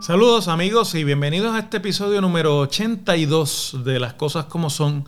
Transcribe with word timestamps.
Saludos 0.00 0.48
amigos 0.48 0.94
y 0.96 1.04
bienvenidos 1.04 1.54
a 1.54 1.60
este 1.60 1.76
episodio 1.76 2.20
número 2.20 2.58
82 2.58 3.78
de 3.84 4.00
Las 4.00 4.14
Cosas 4.14 4.46
como 4.46 4.68
Son, 4.68 5.06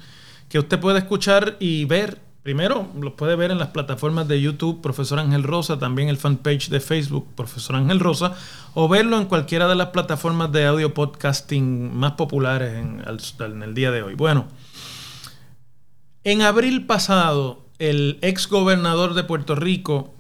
que 0.49 0.61
usted 0.61 0.79
puede 0.79 1.01
escuchar 1.01 1.57
y 1.59 1.85
ver. 1.87 2.32
Primero, 2.43 2.89
los 3.01 3.13
puede 3.13 3.37
ver 3.37 3.53
en 3.53 3.59
las 3.59 3.69
plataformas 3.69 4.27
de 4.27 4.41
YouTube, 4.41 4.83
Profesor 4.83 5.21
Ángel 5.21 5.45
Rosa, 5.45 5.79
también 5.79 6.09
el 6.09 6.17
fanpage 6.17 6.71
de 6.71 6.81
Facebook, 6.81 7.29
Profesor 7.37 7.77
Ángel 7.77 8.01
Rosa, 8.01 8.35
o 8.75 8.89
verlo 8.89 9.19
en 9.19 9.27
cualquiera 9.27 9.69
de 9.69 9.77
las 9.77 9.89
plataformas 9.89 10.51
de 10.51 10.67
audio 10.67 10.93
podcasting 10.93 11.97
más 11.97 12.13
populares 12.13 12.75
en, 12.75 13.01
en 13.39 13.63
el 13.63 13.75
día 13.75 13.93
de 13.93 14.03
hoy. 14.03 14.15
Bueno, 14.17 14.49
en 16.25 16.43
abril 16.43 16.85
pasado, 16.85 17.65
el 17.79 18.19
ex 18.23 18.49
gobernador 18.49 19.15
de 19.15 19.23
Puerto 19.23 19.55
Rico, 19.55 20.13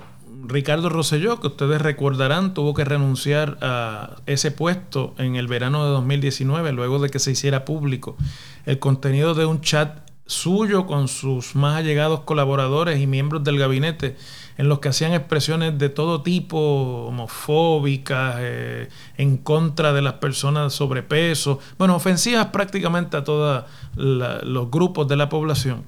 Ricardo 0.44 0.91
Rosselló, 0.91 1.41
que 1.41 1.48
ustedes 1.48 1.82
recordarán, 1.82 2.54
tuvo 2.54 2.72
que 2.72 2.84
renunciar 2.84 3.58
a 3.62 4.16
ese 4.27 4.52
puesto 4.52 5.14
en 5.18 5.34
el 5.34 5.48
verano 5.48 5.84
de 5.84 5.91
2019, 5.91 6.70
luego 6.70 7.00
de 7.00 7.10
que 7.10 7.18
se 7.18 7.32
hiciera 7.32 7.64
público 7.64 8.16
el 8.64 8.78
contenido 8.78 9.34
de 9.34 9.44
un 9.44 9.60
chat 9.60 10.11
suyo 10.32 10.86
con 10.86 11.09
sus 11.09 11.54
más 11.54 11.77
allegados 11.77 12.20
colaboradores 12.20 13.00
y 13.00 13.06
miembros 13.06 13.45
del 13.45 13.59
gabinete, 13.59 14.16
en 14.56 14.68
los 14.68 14.80
que 14.80 14.88
hacían 14.88 15.12
expresiones 15.12 15.78
de 15.78 15.88
todo 15.88 16.22
tipo, 16.22 17.06
homofóbicas, 17.08 18.36
eh, 18.38 18.88
en 19.16 19.36
contra 19.36 19.92
de 19.92 20.02
las 20.02 20.14
personas 20.14 20.72
sobrepeso, 20.72 21.58
bueno, 21.78 21.95
ofensivas 21.95 22.46
prácticamente 22.46 23.16
a 23.16 23.24
todos 23.24 23.64
los 23.95 24.70
grupos 24.70 25.08
de 25.08 25.16
la 25.16 25.28
población. 25.28 25.84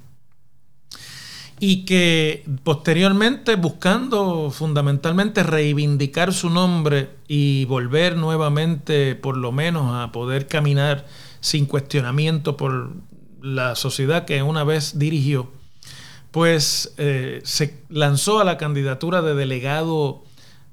Y 1.60 1.84
que 1.84 2.44
posteriormente 2.64 3.54
buscando 3.56 4.50
fundamentalmente 4.50 5.42
reivindicar 5.42 6.32
su 6.32 6.50
nombre 6.50 7.10
y 7.28 7.64
volver 7.66 8.16
nuevamente 8.16 9.14
por 9.14 9.36
lo 9.36 9.52
menos 9.52 9.94
a 9.94 10.10
poder 10.10 10.48
caminar 10.48 11.06
sin 11.40 11.66
cuestionamiento 11.66 12.56
por 12.56 12.90
la 13.44 13.74
sociedad 13.74 14.24
que 14.24 14.42
una 14.42 14.64
vez 14.64 14.98
dirigió, 14.98 15.50
pues 16.30 16.94
eh, 16.96 17.42
se 17.44 17.78
lanzó 17.90 18.40
a 18.40 18.44
la 18.44 18.56
candidatura 18.56 19.20
de 19.20 19.34
delegado 19.34 20.24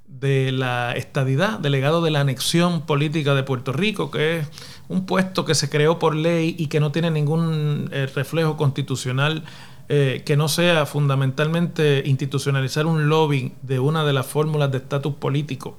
de 0.08 0.54
la 0.54 0.94
estadidad, 0.94 1.60
delegado 1.60 2.02
de 2.02 2.12
la 2.12 2.22
anexión 2.22 2.86
política 2.86 3.36
de 3.36 3.44
Puerto 3.44 3.74
Rico, 3.74 4.10
que 4.10 4.40
es 4.40 4.48
un 4.88 5.06
puesto 5.06 5.44
que 5.44 5.54
se 5.54 5.70
creó 5.70 6.00
por 6.00 6.16
ley 6.16 6.56
y 6.58 6.68
que 6.68 6.80
no 6.80 6.94
tiene 6.94 7.12
ningún 7.12 7.90
eh, 7.92 8.08
reflejo 8.08 8.56
constitucional 8.56 9.44
eh, 9.90 10.24
que 10.26 10.38
no 10.38 10.48
sea 10.48 10.86
fundamentalmente 10.86 12.04
institucionalizar 12.06 12.86
un 12.86 13.10
lobby 13.10 13.54
de 13.64 13.80
una 13.80 14.06
de 14.06 14.14
las 14.14 14.26
fórmulas 14.26 14.72
de 14.72 14.78
estatus 14.78 15.16
político 15.16 15.78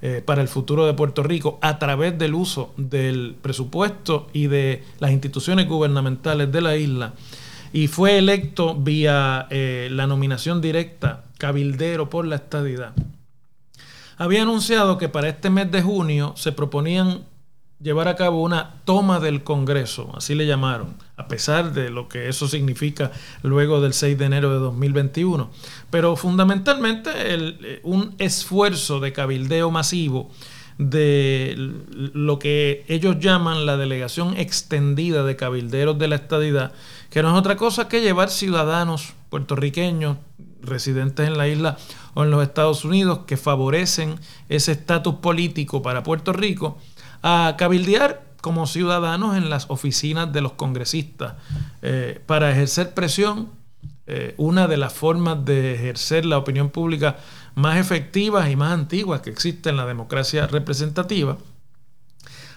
eh, 0.00 0.22
para 0.24 0.42
el 0.42 0.48
futuro 0.48 0.86
de 0.86 0.94
Puerto 0.94 1.22
Rico 1.22 1.58
a 1.60 1.78
través 1.78 2.18
del 2.18 2.34
uso 2.34 2.72
del 2.76 3.36
presupuesto 3.40 4.28
y 4.32 4.46
de 4.46 4.84
las 5.00 5.10
instituciones 5.10 5.68
gubernamentales 5.68 6.52
de 6.52 6.60
la 6.60 6.76
isla. 6.76 7.14
Y 7.72 7.88
fue 7.88 8.18
electo 8.18 8.74
vía 8.74 9.46
eh, 9.50 9.88
la 9.90 10.06
nominación 10.06 10.60
directa 10.60 11.24
cabildero 11.38 12.08
por 12.10 12.26
la 12.26 12.36
estadidad. 12.36 12.92
Había 14.16 14.42
anunciado 14.42 14.98
que 14.98 15.08
para 15.08 15.28
este 15.28 15.50
mes 15.50 15.70
de 15.70 15.82
junio 15.82 16.32
se 16.36 16.52
proponían 16.52 17.24
llevar 17.80 18.08
a 18.08 18.16
cabo 18.16 18.42
una 18.42 18.80
toma 18.84 19.20
del 19.20 19.44
Congreso, 19.44 20.12
así 20.16 20.34
le 20.34 20.46
llamaron, 20.46 20.94
a 21.18 21.26
pesar 21.26 21.72
de 21.72 21.90
lo 21.90 22.08
que 22.08 22.28
eso 22.28 22.48
significa 22.48 23.10
luego 23.42 23.80
del 23.80 23.92
6 23.92 24.16
de 24.16 24.24
enero 24.24 24.52
de 24.52 24.60
2021. 24.60 25.50
Pero 25.90 26.16
fundamentalmente 26.16 27.10
eh, 27.14 27.80
un 27.82 28.14
esfuerzo 28.18 29.00
de 29.00 29.12
cabildeo 29.12 29.70
masivo 29.70 30.30
de 30.78 31.56
lo 32.14 32.38
que 32.38 32.84
ellos 32.86 33.18
llaman 33.18 33.66
la 33.66 33.76
delegación 33.76 34.36
extendida 34.36 35.24
de 35.24 35.34
cabilderos 35.34 35.98
de 35.98 36.06
la 36.06 36.14
estadidad, 36.14 36.72
que 37.10 37.20
no 37.20 37.32
es 37.32 37.38
otra 37.38 37.56
cosa 37.56 37.88
que 37.88 38.00
llevar 38.00 38.30
ciudadanos 38.30 39.12
puertorriqueños 39.28 40.18
residentes 40.62 41.26
en 41.26 41.36
la 41.36 41.48
isla 41.48 41.78
o 42.14 42.22
en 42.22 42.30
los 42.30 42.44
Estados 42.44 42.84
Unidos 42.84 43.20
que 43.26 43.36
favorecen 43.36 44.20
ese 44.48 44.72
estatus 44.72 45.16
político 45.16 45.82
para 45.82 46.04
Puerto 46.04 46.32
Rico 46.32 46.78
a 47.22 47.56
cabildear 47.58 48.27
como 48.48 48.66
ciudadanos 48.66 49.36
en 49.36 49.50
las 49.50 49.66
oficinas 49.68 50.32
de 50.32 50.40
los 50.40 50.52
congresistas. 50.52 51.34
Eh, 51.82 52.18
para 52.24 52.50
ejercer 52.50 52.94
presión, 52.94 53.50
eh, 54.06 54.34
una 54.38 54.66
de 54.66 54.78
las 54.78 54.94
formas 54.94 55.44
de 55.44 55.74
ejercer 55.74 56.24
la 56.24 56.38
opinión 56.38 56.70
pública 56.70 57.18
más 57.56 57.76
efectivas 57.76 58.48
y 58.48 58.56
más 58.56 58.72
antiguas 58.72 59.20
que 59.20 59.28
existe 59.28 59.68
en 59.68 59.76
la 59.76 59.84
democracia 59.84 60.46
representativa, 60.46 61.36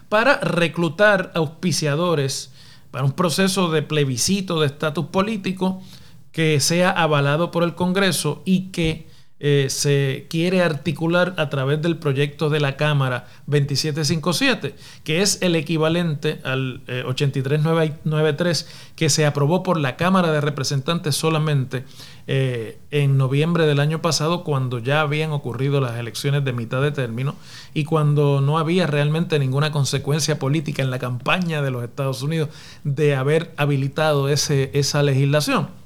para 0.07 0.37
reclutar 0.37 1.33
auspiciadores 1.35 2.53
para 2.91 3.03
un 3.03 3.11
proceso 3.11 3.69
de 3.69 3.81
plebiscito 3.81 4.61
de 4.61 4.67
estatus 4.67 5.07
político 5.07 5.83
que 6.31 6.61
sea 6.61 6.91
avalado 6.91 7.51
por 7.51 7.63
el 7.63 7.75
Congreso 7.75 8.43
y 8.45 8.69
que 8.71 9.09
eh, 9.43 9.71
se 9.71 10.27
quiere 10.29 10.61
articular 10.61 11.33
a 11.37 11.49
través 11.49 11.81
del 11.81 11.97
proyecto 11.97 12.51
de 12.51 12.59
la 12.59 12.77
Cámara 12.77 13.25
2757, 13.47 14.75
que 15.03 15.23
es 15.23 15.41
el 15.41 15.55
equivalente 15.55 16.39
al 16.43 16.83
8393 17.07 18.61
eh, 18.61 18.65
que 18.95 19.09
se 19.09 19.25
aprobó 19.25 19.63
por 19.63 19.79
la 19.79 19.95
Cámara 19.95 20.31
de 20.31 20.41
Representantes 20.41 21.15
solamente 21.15 21.85
eh, 22.27 22.77
en 22.91 23.17
noviembre 23.17 23.65
del 23.65 23.79
año 23.79 23.99
pasado, 23.99 24.43
cuando 24.43 24.77
ya 24.77 25.01
habían 25.01 25.31
ocurrido 25.31 25.81
las 25.81 25.97
elecciones 25.97 26.45
de 26.45 26.53
mitad 26.53 26.79
de 26.79 26.91
término 26.91 27.33
y 27.73 27.83
cuando 27.83 28.41
no 28.41 28.59
había 28.59 28.85
realmente 28.85 29.39
ninguna 29.39 29.71
consecuencia 29.71 30.37
política 30.37 30.83
en 30.83 30.91
la 30.91 30.99
campaña 30.99 31.63
de 31.63 31.71
los 31.71 31.83
Estados 31.83 32.21
Unidos 32.21 32.49
de 32.83 33.15
haber 33.15 33.55
habilitado 33.57 34.29
ese, 34.29 34.69
esa 34.75 35.01
legislación. 35.01 35.80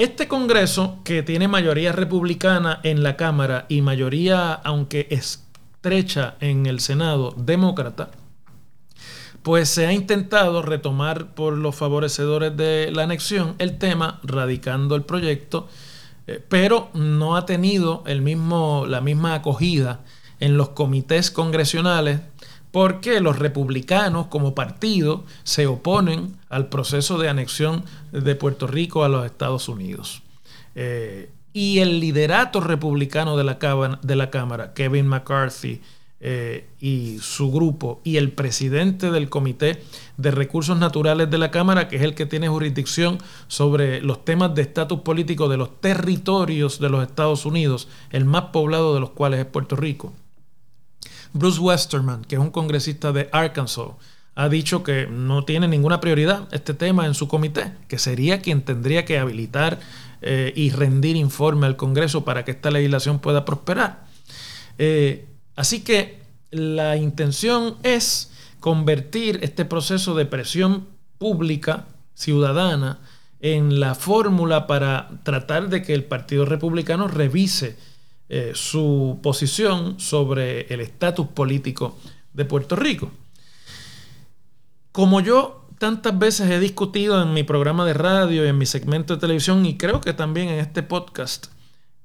Este 0.00 0.28
Congreso, 0.28 1.00
que 1.04 1.22
tiene 1.22 1.46
mayoría 1.46 1.92
republicana 1.92 2.80
en 2.84 3.02
la 3.02 3.18
Cámara 3.18 3.66
y 3.68 3.82
mayoría, 3.82 4.54
aunque 4.54 5.06
estrecha, 5.10 6.36
en 6.40 6.64
el 6.64 6.80
Senado 6.80 7.34
demócrata, 7.36 8.08
pues 9.42 9.68
se 9.68 9.86
ha 9.86 9.92
intentado 9.92 10.62
retomar 10.62 11.34
por 11.34 11.52
los 11.52 11.76
favorecedores 11.76 12.56
de 12.56 12.90
la 12.90 13.02
anexión 13.02 13.56
el 13.58 13.76
tema, 13.76 14.20
radicando 14.22 14.94
el 14.94 15.02
proyecto, 15.02 15.68
eh, 16.26 16.42
pero 16.48 16.88
no 16.94 17.36
ha 17.36 17.44
tenido 17.44 18.02
el 18.06 18.22
mismo, 18.22 18.86
la 18.86 19.02
misma 19.02 19.34
acogida 19.34 20.00
en 20.38 20.56
los 20.56 20.70
comités 20.70 21.30
congresionales 21.30 22.20
porque 22.72 23.20
los 23.20 23.38
republicanos 23.38 24.26
como 24.26 24.54
partido 24.54 25.24
se 25.42 25.66
oponen 25.66 26.36
al 26.48 26.68
proceso 26.68 27.18
de 27.18 27.28
anexión 27.28 27.84
de 28.12 28.34
Puerto 28.34 28.66
Rico 28.66 29.04
a 29.04 29.08
los 29.08 29.26
Estados 29.26 29.68
Unidos. 29.68 30.22
Eh, 30.74 31.30
y 31.52 31.80
el 31.80 31.98
liderato 31.98 32.60
republicano 32.60 33.36
de 33.36 33.44
la, 33.44 33.58
Cámara, 34.30 34.72
Kevin 34.72 35.08
McCarthy, 35.08 35.80
eh, 36.22 36.68
y 36.80 37.18
su 37.20 37.50
grupo, 37.50 38.00
y 38.04 38.18
el 38.18 38.30
presidente 38.30 39.10
del 39.10 39.30
Comité 39.30 39.82
de 40.18 40.30
Recursos 40.30 40.78
Naturales 40.78 41.30
de 41.30 41.38
la 41.38 41.50
Cámara, 41.50 41.88
que 41.88 41.96
es 41.96 42.02
el 42.02 42.14
que 42.14 42.26
tiene 42.26 42.46
jurisdicción 42.46 43.18
sobre 43.48 44.02
los 44.02 44.24
temas 44.24 44.54
de 44.54 44.62
estatus 44.62 45.00
político 45.00 45.48
de 45.48 45.56
los 45.56 45.80
territorios 45.80 46.78
de 46.78 46.90
los 46.90 47.02
Estados 47.02 47.46
Unidos, 47.46 47.88
el 48.10 48.26
más 48.26 48.44
poblado 48.52 48.94
de 48.94 49.00
los 49.00 49.10
cuales 49.10 49.40
es 49.40 49.46
Puerto 49.46 49.76
Rico 49.76 50.12
Bruce 51.32 51.60
Westerman, 51.60 52.24
que 52.24 52.36
es 52.36 52.40
un 52.40 52.50
congresista 52.50 53.12
de 53.12 53.28
Arkansas, 53.32 53.88
ha 54.34 54.48
dicho 54.48 54.82
que 54.82 55.06
no 55.06 55.44
tiene 55.44 55.68
ninguna 55.68 56.00
prioridad 56.00 56.48
este 56.52 56.74
tema 56.74 57.06
en 57.06 57.14
su 57.14 57.28
comité, 57.28 57.72
que 57.88 57.98
sería 57.98 58.40
quien 58.40 58.62
tendría 58.62 59.04
que 59.04 59.18
habilitar 59.18 59.80
eh, 60.22 60.52
y 60.54 60.70
rendir 60.70 61.16
informe 61.16 61.66
al 61.66 61.76
Congreso 61.76 62.24
para 62.24 62.44
que 62.44 62.52
esta 62.52 62.70
legislación 62.70 63.18
pueda 63.18 63.44
prosperar. 63.44 64.06
Eh, 64.78 65.26
así 65.56 65.80
que 65.80 66.20
la 66.50 66.96
intención 66.96 67.76
es 67.82 68.30
convertir 68.60 69.40
este 69.42 69.64
proceso 69.64 70.14
de 70.14 70.26
presión 70.26 70.86
pública, 71.18 71.86
ciudadana, 72.14 72.98
en 73.40 73.80
la 73.80 73.94
fórmula 73.94 74.66
para 74.66 75.10
tratar 75.22 75.68
de 75.68 75.82
que 75.82 75.94
el 75.94 76.04
Partido 76.04 76.44
Republicano 76.44 77.08
revise 77.08 77.76
eh, 78.32 78.52
su 78.54 79.18
posición 79.24 79.98
sobre 79.98 80.72
el 80.72 80.80
estatus 80.80 81.26
político 81.26 81.98
de 82.32 82.44
Puerto 82.44 82.76
Rico. 82.76 83.10
Como 84.92 85.20
yo 85.20 85.66
tantas 85.78 86.16
veces 86.16 86.48
he 86.48 86.60
discutido 86.60 87.20
en 87.20 87.34
mi 87.34 87.42
programa 87.42 87.84
de 87.84 87.94
radio 87.94 88.44
y 88.44 88.48
en 88.48 88.56
mi 88.56 88.66
segmento 88.66 89.14
de 89.14 89.20
televisión 89.20 89.66
y 89.66 89.76
creo 89.76 90.00
que 90.00 90.12
también 90.12 90.48
en 90.48 90.60
este 90.60 90.84
podcast, 90.84 91.48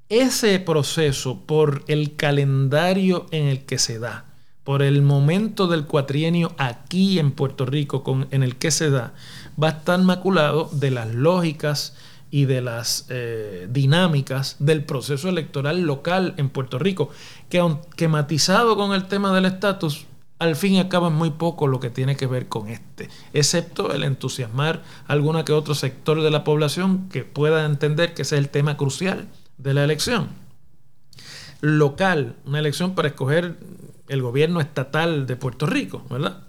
ese 0.10 0.58
proceso 0.60 1.42
por 1.46 1.84
el 1.88 2.16
calendario 2.16 3.28
en 3.30 3.46
el 3.46 3.64
que 3.66 3.78
se 3.78 4.00
da, 4.00 4.26
por 4.64 4.82
el 4.82 5.04
momento 5.04 5.68
del 5.68 5.86
cuatrienio 5.86 6.56
aquí 6.58 7.20
en 7.20 7.34
Puerto 7.34 7.68
Rico 7.68 8.02
con, 8.02 8.28
en 8.32 8.42
el 8.42 8.56
que 8.56 8.72
se 8.72 8.90
da, 8.90 9.14
va 9.62 9.68
a 9.68 9.72
estar 9.72 10.02
maculado 10.02 10.72
de 10.74 10.90
las 10.90 11.14
lógicas 11.14 11.96
y 12.32 12.46
de 12.46 12.62
las 12.62 13.06
eh, 13.10 13.68
dinámicas 13.70 14.58
del 14.60 14.84
proceso 14.84 15.30
electoral 15.30 15.82
local 15.82 16.34
en 16.38 16.50
Puerto 16.50 16.80
Rico, 16.80 17.10
que 17.50 17.60
aunque 17.60 18.08
matizado 18.08 18.76
con 18.76 18.94
el 18.94 19.08
tema 19.08 19.34
del 19.34 19.46
estatus, 19.46 20.06
al 20.40 20.56
fin 20.56 20.74
y 20.74 20.80
al 20.80 20.90
cabo 20.90 21.08
es 21.08 21.14
muy 21.14 21.32
poco 21.32 21.68
lo 21.68 21.80
que 21.80 21.90
tiene 21.90 22.18
que 22.18 22.28
ver 22.28 22.48
con 22.48 22.68
este, 22.68 23.10
excepto 23.34 23.94
el 23.94 24.04
entusiasmar 24.04 24.84
a 25.08 25.14
alguna 25.14 25.46
que 25.46 25.54
otro 25.54 25.76
sector 25.76 26.22
de 26.22 26.32
la 26.32 26.44
población 26.44 27.08
que 27.10 27.24
pueda 27.24 27.66
entender 27.66 28.14
que 28.14 28.24
ese 28.24 28.36
es 28.36 28.42
el 28.42 28.50
tema 28.50 28.76
crucial 28.76 29.28
de 29.58 29.74
la 29.74 29.84
elección. 29.84 30.30
Local, 31.62 32.36
una 32.46 32.60
elección 32.60 32.96
para 32.96 33.08
escoger 33.08 33.58
el 34.10 34.22
gobierno 34.22 34.60
estatal 34.60 35.26
de 35.26 35.36
Puerto 35.36 35.66
Rico, 35.66 36.06
¿verdad? 36.10 36.44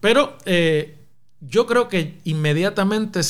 Pero 0.00 0.36
eh, 0.44 1.03
yo 1.40 1.66
creo 1.66 1.88
que 1.88 2.18
inmediatamente 2.24 3.20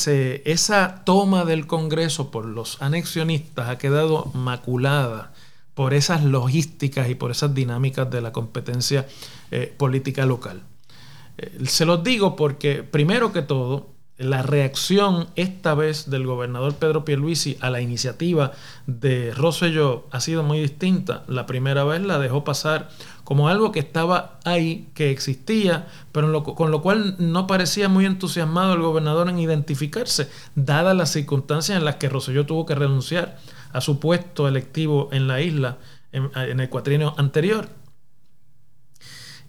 esa 0.51 1.03
toma 1.05 1.45
del 1.45 1.67
Congreso 1.67 2.31
por 2.31 2.45
los 2.45 2.81
anexionistas 2.81 3.69
ha 3.69 3.77
quedado 3.77 4.31
maculada 4.33 5.33
por 5.73 5.93
esas 5.93 6.23
logísticas 6.23 7.09
y 7.09 7.15
por 7.15 7.31
esas 7.31 7.53
dinámicas 7.53 8.09
de 8.09 8.21
la 8.21 8.31
competencia 8.31 9.07
eh, 9.51 9.73
política 9.77 10.25
local. 10.25 10.63
Eh, 11.37 11.65
se 11.65 11.85
los 11.85 12.03
digo 12.03 12.35
porque, 12.35 12.83
primero 12.83 13.33
que 13.33 13.41
todo, 13.41 13.94
la 14.17 14.43
reacción 14.43 15.27
esta 15.35 15.75
vez 15.75 16.09
del 16.09 16.25
gobernador 16.25 16.75
Pedro 16.75 17.03
Pierluisi 17.03 17.57
a 17.59 17.69
la 17.69 17.81
iniciativa 17.81 18.53
de 18.87 19.33
Rosselló 19.33 20.07
ha 20.11 20.21
sido 20.21 20.41
muy 20.41 20.61
distinta. 20.61 21.23
La 21.27 21.45
primera 21.45 21.83
vez 21.83 22.01
la 22.01 22.17
dejó 22.17 22.43
pasar 22.45 22.89
como 23.25 23.49
algo 23.49 23.71
que 23.71 23.79
estaba 23.79 24.39
ahí, 24.45 24.89
que 24.93 25.11
existía, 25.11 25.87
pero 26.11 26.43
con 26.43 26.71
lo 26.71 26.81
cual 26.81 27.15
no 27.17 27.47
parecía 27.47 27.89
muy 27.89 28.05
entusiasmado 28.05 28.73
el 28.73 28.81
gobernador 28.81 29.27
en 29.27 29.39
identificarse, 29.39 30.29
dadas 30.55 30.95
las 30.95 31.11
circunstancias 31.11 31.77
en 31.77 31.85
las 31.85 31.95
que 31.95 32.07
Rosselló 32.07 32.45
tuvo 32.45 32.65
que 32.65 32.75
renunciar 32.75 33.37
a 33.73 33.81
su 33.81 33.99
puesto 33.99 34.47
electivo 34.47 35.09
en 35.11 35.27
la 35.27 35.41
isla 35.41 35.79
en, 36.13 36.59
el 36.59 36.69
cuatrienio 36.69 37.13
anterior. 37.17 37.67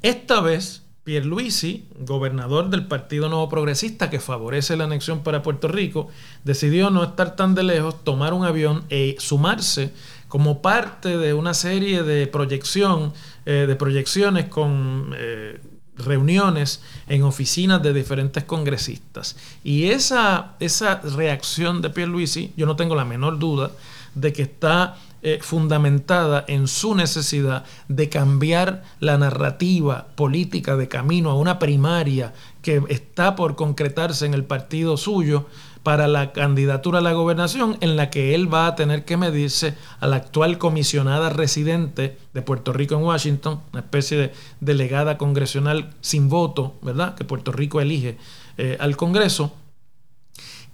Esta 0.02 0.40
vez, 0.40 0.82
Pierluisi, 1.06 1.84
gobernador 2.00 2.68
del 2.68 2.84
Partido 2.84 3.28
Nuevo 3.28 3.48
Progresista 3.48 4.10
que 4.10 4.18
favorece 4.18 4.76
la 4.76 4.84
anexión 4.84 5.22
para 5.22 5.40
Puerto 5.40 5.68
Rico, 5.68 6.08
decidió 6.42 6.90
no 6.90 7.04
estar 7.04 7.36
tan 7.36 7.54
de 7.54 7.62
lejos, 7.62 8.02
tomar 8.02 8.34
un 8.34 8.44
avión 8.44 8.82
e 8.90 9.14
sumarse 9.20 9.92
como 10.26 10.62
parte 10.62 11.16
de 11.16 11.32
una 11.32 11.54
serie 11.54 12.02
de 12.02 12.26
proyección, 12.26 13.12
eh, 13.44 13.66
de 13.68 13.76
proyecciones 13.76 14.46
con 14.46 15.14
eh, 15.16 15.60
reuniones 15.96 16.82
en 17.06 17.22
oficinas 17.22 17.80
de 17.84 17.92
diferentes 17.92 18.42
congresistas. 18.42 19.36
Y 19.62 19.90
esa, 19.90 20.56
esa 20.58 21.00
reacción 21.02 21.82
de 21.82 21.90
Pierluisi, 21.90 22.52
yo 22.56 22.66
no 22.66 22.74
tengo 22.74 22.96
la 22.96 23.04
menor 23.04 23.38
duda, 23.38 23.70
de 24.16 24.32
que 24.32 24.42
está 24.42 24.96
eh, 25.22 25.38
fundamentada 25.40 26.44
en 26.48 26.66
su 26.66 26.94
necesidad 26.94 27.64
de 27.88 28.08
cambiar 28.08 28.82
la 28.98 29.18
narrativa 29.18 30.08
política 30.14 30.76
de 30.76 30.88
camino 30.88 31.30
a 31.30 31.36
una 31.36 31.58
primaria 31.58 32.32
que 32.62 32.82
está 32.88 33.36
por 33.36 33.56
concretarse 33.56 34.26
en 34.26 34.34
el 34.34 34.44
partido 34.44 34.96
suyo 34.96 35.46
para 35.82 36.08
la 36.08 36.32
candidatura 36.32 36.98
a 36.98 37.02
la 37.02 37.12
gobernación 37.12 37.76
en 37.80 37.96
la 37.96 38.10
que 38.10 38.34
él 38.34 38.52
va 38.52 38.66
a 38.66 38.74
tener 38.74 39.04
que 39.04 39.16
medirse 39.16 39.74
a 40.00 40.08
la 40.08 40.16
actual 40.16 40.58
comisionada 40.58 41.30
residente 41.30 42.18
de 42.34 42.42
Puerto 42.42 42.72
Rico 42.72 42.96
en 42.96 43.02
Washington, 43.02 43.60
una 43.72 43.82
especie 43.82 44.18
de 44.18 44.32
delegada 44.60 45.16
congresional 45.16 45.94
sin 46.00 46.28
voto, 46.28 46.74
¿verdad? 46.82 47.14
Que 47.14 47.24
Puerto 47.24 47.52
Rico 47.52 47.80
elige 47.80 48.16
eh, 48.58 48.76
al 48.80 48.96
Congreso 48.96 49.52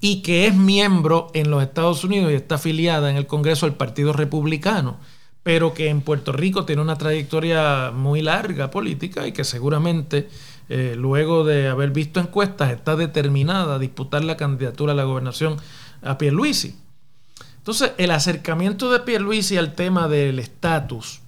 y 0.05 0.21
que 0.21 0.49
es 0.49 0.55
miembro 0.57 1.31
en 1.33 1.49
los 1.49 1.63
Estados 1.63 2.03
Unidos 2.03 2.33
y 2.33 2.35
está 2.35 2.57
afiliada 2.57 3.09
en 3.09 3.17
el 3.17 3.29
Congreso 3.29 3.67
del 3.67 3.77
Partido 3.77 4.13
Republicano, 4.13 4.99
pero 5.45 5.75
que 5.75 5.89
en 5.89 6.01
Puerto 6.01 6.33
Rico 6.33 6.65
tiene 6.65 6.83
una 6.83 6.99
trayectoria 6.99 7.93
muy 7.95 8.21
larga 8.21 8.69
política 8.69 9.29
y 9.29 9.33
que 9.33 9.45
seguramente 9.45 10.29
eh, 10.69 10.97
luego 10.99 11.45
de 11.45 11.69
haber 11.69 11.93
visto 11.93 12.19
encuestas 12.19 12.73
está 12.73 12.97
determinada 12.97 13.77
a 13.77 13.79
disputar 13.79 14.25
la 14.25 14.37
candidatura 14.37 14.93
a 14.93 14.97
la 14.97 15.05
gobernación 15.05 15.57
a 16.03 16.19
Pierluisi. 16.19 16.75
Entonces, 17.59 17.93
el 17.97 18.11
acercamiento 18.11 18.91
de 18.91 18.99
Pierluisi 18.99 19.57
al 19.57 19.77
tema 19.77 20.09
del 20.09 20.41
estatus 20.41 21.21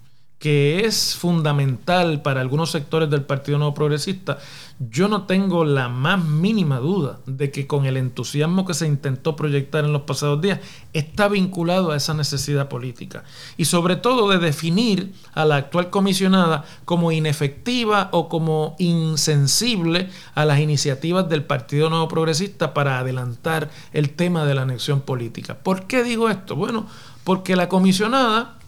que 0.45 0.85
es 0.85 1.17
fundamental 1.17 2.21
para 2.21 2.43
algunos 2.43 2.71
sectores 2.71 3.09
del 3.09 3.23
Partido 3.23 3.57
Nuevo 3.57 3.73
Progresista, 3.73 4.37
yo 4.79 5.09
no 5.09 5.23
tengo 5.23 5.65
la 5.65 5.89
más 5.89 6.23
mínima 6.23 6.81
duda 6.81 7.21
de 7.25 7.51
que 7.51 7.67
con 7.67 7.87
el 7.87 7.97
entusiasmo 7.97 8.67
que 8.67 8.75
se 8.75 8.87
intentó 8.87 9.37
proyectar 9.37 9.87
en 9.87 9.95
los 9.95 10.03
pasados 10.03 10.43
días, 10.43 10.61
está 10.93 11.29
vinculado 11.29 11.93
a 11.93 11.97
esa 11.97 12.13
necesidad 12.13 12.69
política. 12.69 13.25
Y 13.57 13.65
sobre 13.65 13.97
todo 13.97 14.29
de 14.29 14.37
definir 14.37 15.15
a 15.33 15.47
la 15.47 15.57
actual 15.57 15.89
comisionada 15.89 16.67
como 16.85 17.11
inefectiva 17.11 18.11
o 18.13 18.29
como 18.29 18.77
insensible 18.79 20.11
a 20.35 20.45
las 20.45 20.61
iniciativas 20.61 21.27
del 21.27 21.45
Partido 21.45 21.89
Nuevo 21.89 22.09
Progresista 22.09 22.75
para 22.75 22.99
adelantar 22.99 23.71
el 23.95 24.11
tema 24.11 24.45
de 24.45 24.55
la 24.55 24.61
anexión 24.61 25.01
política. 25.01 25.55
¿Por 25.55 25.87
qué 25.87 26.05
digo 26.05 26.29
esto? 26.29 26.55
Bueno, 26.55 26.87
porque 27.25 27.57
la 27.57 27.71
comisionada 27.71 28.59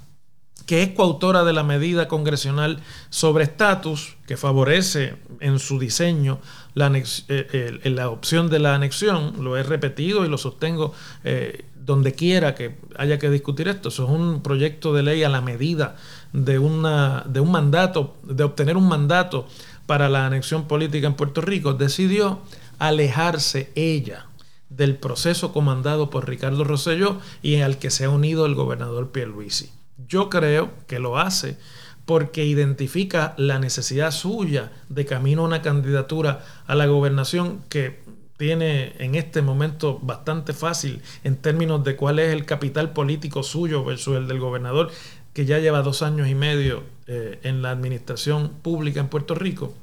que 0.64 0.82
es 0.82 0.90
coautora 0.90 1.44
de 1.44 1.52
la 1.52 1.62
medida 1.62 2.08
congresional 2.08 2.80
sobre 3.10 3.44
estatus, 3.44 4.16
que 4.26 4.36
favorece 4.36 5.14
en 5.40 5.58
su 5.58 5.78
diseño 5.78 6.40
la, 6.74 6.90
eh, 7.28 7.80
la, 7.84 8.10
opción 8.10 8.50
de 8.50 8.58
la 8.58 8.74
anexión, 8.74 9.44
lo 9.44 9.56
he 9.56 9.62
repetido 9.62 10.24
y 10.24 10.28
lo 10.28 10.38
sostengo 10.38 10.92
eh, 11.24 11.64
donde 11.76 12.14
quiera 12.14 12.54
que 12.56 12.76
haya 12.98 13.18
que 13.18 13.30
discutir 13.30 13.68
esto. 13.68 13.90
Eso 13.90 14.04
es 14.04 14.10
un 14.10 14.42
proyecto 14.42 14.92
de 14.92 15.04
ley 15.04 15.22
a 15.22 15.28
la 15.28 15.40
medida 15.40 15.96
de, 16.32 16.58
una, 16.58 17.22
de 17.26 17.40
un 17.40 17.52
mandato, 17.52 18.16
de 18.24 18.42
obtener 18.42 18.76
un 18.76 18.88
mandato 18.88 19.46
para 19.86 20.08
la 20.08 20.26
anexión 20.26 20.66
política 20.66 21.06
en 21.06 21.14
Puerto 21.14 21.40
Rico, 21.40 21.74
decidió 21.74 22.40
alejarse 22.80 23.70
ella 23.76 24.26
del 24.68 24.96
proceso 24.96 25.52
comandado 25.52 26.10
por 26.10 26.28
Ricardo 26.28 26.64
Rosselló 26.64 27.20
y 27.40 27.60
al 27.60 27.78
que 27.78 27.90
se 27.90 28.04
ha 28.04 28.10
unido 28.10 28.46
el 28.46 28.56
gobernador 28.56 29.12
Pierluisi. 29.12 29.70
Yo 29.96 30.28
creo 30.30 30.72
que 30.86 30.98
lo 30.98 31.18
hace 31.18 31.58
porque 32.04 32.44
identifica 32.44 33.34
la 33.36 33.58
necesidad 33.58 34.12
suya 34.12 34.72
de 34.88 35.04
camino 35.04 35.42
a 35.42 35.46
una 35.46 35.62
candidatura 35.62 36.44
a 36.66 36.74
la 36.74 36.86
gobernación 36.86 37.62
que 37.68 38.00
tiene 38.36 38.94
en 38.98 39.14
este 39.14 39.42
momento 39.42 39.98
bastante 40.00 40.52
fácil 40.52 41.02
en 41.24 41.36
términos 41.36 41.82
de 41.84 41.96
cuál 41.96 42.18
es 42.18 42.32
el 42.32 42.44
capital 42.44 42.92
político 42.92 43.42
suyo 43.42 43.84
versus 43.84 44.16
el 44.16 44.28
del 44.28 44.38
gobernador 44.38 44.90
que 45.32 45.44
ya 45.44 45.58
lleva 45.58 45.82
dos 45.82 46.02
años 46.02 46.28
y 46.28 46.34
medio 46.34 46.82
eh, 47.06 47.40
en 47.42 47.60
la 47.60 47.70
administración 47.70 48.54
pública 48.62 49.00
en 49.00 49.08
Puerto 49.08 49.34
Rico, 49.34 49.74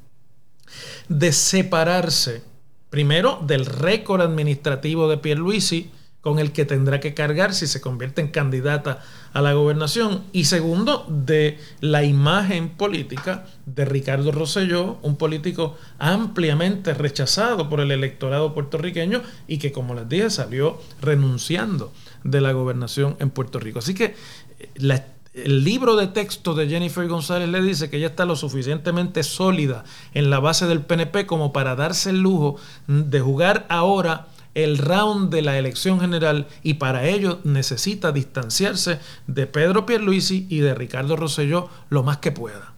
de 1.10 1.32
separarse 1.32 2.44
primero 2.90 3.40
del 3.46 3.66
récord 3.66 4.22
administrativo 4.22 5.08
de 5.08 5.18
Pierluisi, 5.18 5.92
con 6.24 6.40
el 6.40 6.54
que 6.54 6.64
tendrá 6.64 7.02
que 7.02 7.14
cargar 7.14 7.54
si 7.54 7.68
se 7.68 7.82
convierte 7.82 8.22
en 8.22 8.30
candidata 8.30 9.02
a 9.34 9.42
la 9.42 9.52
gobernación. 9.52 10.24
Y 10.32 10.46
segundo, 10.46 11.06
de 11.10 11.60
la 11.82 12.04
imagen 12.06 12.70
política 12.70 13.46
de 13.66 13.84
Ricardo 13.84 14.32
Rosselló, 14.32 15.00
un 15.02 15.18
político 15.18 15.76
ampliamente 16.00 16.94
rechazado 16.94 17.70
por 17.70 17.82
el 17.82 17.92
electorado 17.92 18.54
puertorriqueño 18.54 19.22
y 19.50 19.58
que, 19.58 19.74
como 19.74 19.96
les 19.96 20.08
dije, 20.08 20.30
salió 20.30 20.80
renunciando 21.02 21.92
de 22.24 22.40
la 22.40 22.54
gobernación 22.54 23.18
en 23.20 23.30
Puerto 23.30 23.60
Rico. 23.60 23.80
Así 23.80 23.94
que 23.94 24.16
eh, 24.60 25.04
el 25.34 25.66
libro 25.66 25.98
de 25.98 26.08
texto 26.08 26.54
de 26.54 26.70
Jennifer 26.70 27.06
González 27.06 27.50
le 27.50 27.62
dice 27.62 27.90
que 27.90 27.98
ella 27.98 28.08
está 28.08 28.24
lo 28.24 28.38
suficientemente 28.38 29.24
sólida 29.24 29.84
en 30.14 30.30
la 30.30 30.40
base 30.40 30.68
del 30.68 30.82
PNP 30.82 31.26
como 31.26 31.52
para 31.52 31.76
darse 31.76 32.12
el 32.12 32.22
lujo 32.22 32.56
de 32.88 33.20
jugar 33.20 33.66
ahora 33.68 34.28
el 34.56 34.78
round 34.78 35.32
de 35.32 35.42
la 35.42 35.58
elección 35.58 36.00
general 36.00 36.48
y 36.62 36.76
para 36.76 37.08
ello 37.08 37.40
necesita 37.44 38.12
distanciarse 38.12 39.00
de 39.28 39.48
Pedro 39.48 39.86
Pierluisi 39.86 40.48
y 40.50 40.60
de 40.60 40.76
Ricardo 40.76 41.16
Rosselló 41.16 41.70
lo 41.90 42.04
más 42.04 42.18
que 42.18 42.32
pueda. 42.32 42.74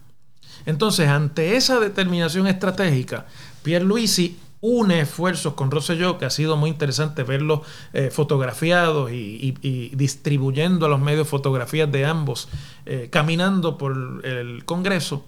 Entonces, 0.64 1.08
ante 1.08 1.56
esa 1.56 1.78
determinación 1.78 2.46
estratégica, 2.46 3.26
Pierluisi 3.62 4.38
une 4.60 5.00
esfuerzos 5.00 5.54
con 5.54 5.70
Rosselló, 5.70 6.18
que 6.18 6.24
ha 6.24 6.30
sido 6.30 6.56
muy 6.56 6.70
interesante 6.70 7.22
verlos 7.22 7.60
eh, 7.92 8.10
fotografiados 8.10 9.12
y, 9.12 9.52
distribuyendo 9.94 10.86
a 10.86 10.88
los 10.88 11.00
medios 11.00 11.28
fotografías 11.28 11.90
de 11.92 12.04
ambos 12.04 12.48
eh, 12.84 13.08
caminando 13.10 13.78
por 13.78 14.24
el 14.24 14.64
Congreso 14.64 15.24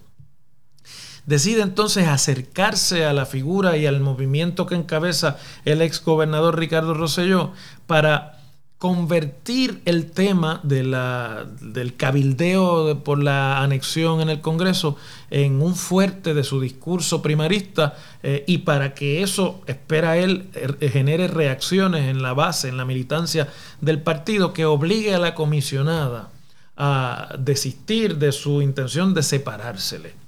decide 1.28 1.60
entonces 1.60 2.08
acercarse 2.08 3.04
a 3.04 3.12
la 3.12 3.26
figura 3.26 3.76
y 3.76 3.84
al 3.84 4.00
movimiento 4.00 4.66
que 4.66 4.74
encabeza 4.74 5.36
el 5.66 5.82
ex 5.82 6.02
gobernador 6.02 6.58
Ricardo 6.58 6.94
Rosselló 6.94 7.52
para 7.86 8.38
convertir 8.78 9.82
el 9.84 10.10
tema 10.10 10.60
del 10.62 11.94
cabildeo 11.96 13.02
por 13.04 13.22
la 13.22 13.62
anexión 13.62 14.22
en 14.22 14.30
el 14.30 14.40
Congreso 14.40 14.96
en 15.30 15.60
un 15.60 15.74
fuerte 15.74 16.32
de 16.32 16.44
su 16.44 16.60
discurso 16.60 17.20
primarista 17.20 17.96
eh, 18.22 18.44
y 18.46 18.58
para 18.58 18.94
que 18.94 19.22
eso, 19.22 19.60
espera 19.66 20.16
él, 20.16 20.48
eh, 20.54 20.88
genere 20.88 21.28
reacciones 21.28 22.08
en 22.08 22.22
la 22.22 22.32
base, 22.32 22.68
en 22.68 22.78
la 22.78 22.86
militancia 22.86 23.48
del 23.82 24.00
partido 24.00 24.54
que 24.54 24.64
obligue 24.64 25.14
a 25.14 25.18
la 25.18 25.34
comisionada 25.34 26.30
a 26.76 27.34
desistir 27.38 28.16
de 28.16 28.32
su 28.32 28.62
intención 28.62 29.12
de 29.12 29.24
separársele. 29.24 30.27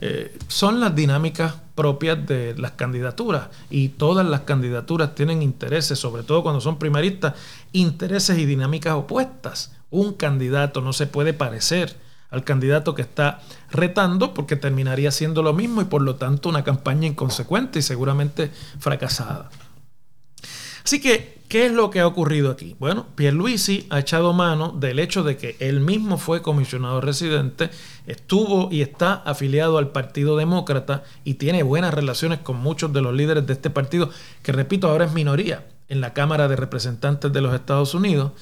Eh, 0.00 0.36
son 0.48 0.80
las 0.80 0.94
dinámicas 0.94 1.54
propias 1.74 2.26
de 2.26 2.54
las 2.58 2.72
candidaturas 2.72 3.48
y 3.70 3.90
todas 3.90 4.26
las 4.26 4.42
candidaturas 4.42 5.14
tienen 5.14 5.42
intereses, 5.42 5.98
sobre 5.98 6.22
todo 6.22 6.42
cuando 6.42 6.60
son 6.60 6.78
primaristas, 6.78 7.34
intereses 7.72 8.38
y 8.38 8.46
dinámicas 8.46 8.94
opuestas. 8.94 9.72
Un 9.90 10.14
candidato 10.14 10.80
no 10.80 10.92
se 10.92 11.06
puede 11.06 11.32
parecer 11.32 11.96
al 12.30 12.44
candidato 12.44 12.94
que 12.94 13.02
está 13.02 13.40
retando 13.70 14.34
porque 14.34 14.56
terminaría 14.56 15.10
siendo 15.10 15.42
lo 15.42 15.52
mismo 15.52 15.80
y 15.80 15.84
por 15.84 16.02
lo 16.02 16.16
tanto 16.16 16.48
una 16.48 16.64
campaña 16.64 17.06
inconsecuente 17.06 17.78
y 17.78 17.82
seguramente 17.82 18.50
fracasada. 18.78 19.50
Así 20.84 21.00
que, 21.00 21.35
¿qué 21.48 21.66
es 21.66 21.72
lo 21.72 21.90
que 21.90 22.00
ha 22.00 22.06
ocurrido 22.06 22.50
aquí? 22.50 22.76
Bueno, 22.78 23.06
Pierluisi 23.14 23.86
ha 23.90 24.00
echado 24.00 24.32
mano 24.32 24.72
del 24.72 24.98
hecho 24.98 25.22
de 25.22 25.36
que 25.36 25.56
él 25.60 25.80
mismo 25.80 26.18
fue 26.18 26.42
comisionado 26.42 27.00
residente, 27.00 27.70
estuvo 28.06 28.68
y 28.70 28.82
está 28.82 29.14
afiliado 29.14 29.78
al 29.78 29.88
Partido 29.88 30.36
Demócrata 30.36 31.04
y 31.24 31.34
tiene 31.34 31.62
buenas 31.62 31.94
relaciones 31.94 32.40
con 32.40 32.56
muchos 32.56 32.92
de 32.92 33.02
los 33.02 33.14
líderes 33.14 33.46
de 33.46 33.52
este 33.52 33.70
partido, 33.70 34.10
que 34.42 34.52
repito, 34.52 34.88
ahora 34.88 35.06
es 35.06 35.12
minoría 35.12 35.66
en 35.88 36.00
la 36.00 36.12
Cámara 36.12 36.48
de 36.48 36.56
Representantes 36.56 37.32
de 37.32 37.40
los 37.40 37.54
Estados 37.54 37.94
Unidos. 37.94 38.32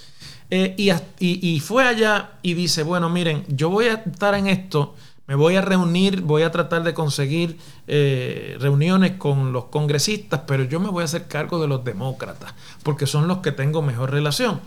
Eh, 0.50 0.76
y 1.18 1.60
fue 1.60 1.84
allá 1.84 2.32
y 2.42 2.54
dice, 2.54 2.82
bueno, 2.82 3.08
miren, 3.08 3.44
yo 3.48 3.70
voy 3.70 3.86
a 3.86 3.94
estar 3.94 4.34
en 4.34 4.46
esto 4.46 4.94
me 5.26 5.34
voy 5.34 5.56
a 5.56 5.62
reunir, 5.62 6.20
voy 6.20 6.42
a 6.42 6.50
tratar 6.50 6.82
de 6.82 6.92
conseguir 6.92 7.58
eh, 7.86 8.56
reuniones 8.60 9.12
con 9.12 9.52
los 9.52 9.66
congresistas, 9.66 10.42
pero 10.46 10.64
yo 10.64 10.80
me 10.80 10.90
voy 10.90 11.02
a 11.02 11.04
hacer 11.06 11.28
cargo 11.28 11.60
de 11.60 11.68
los 11.68 11.84
demócratas, 11.84 12.54
porque 12.82 13.06
son 13.06 13.26
los 13.26 13.38
que 13.38 13.52
tengo 13.52 13.80
mejor 13.80 14.10
relación. 14.10 14.60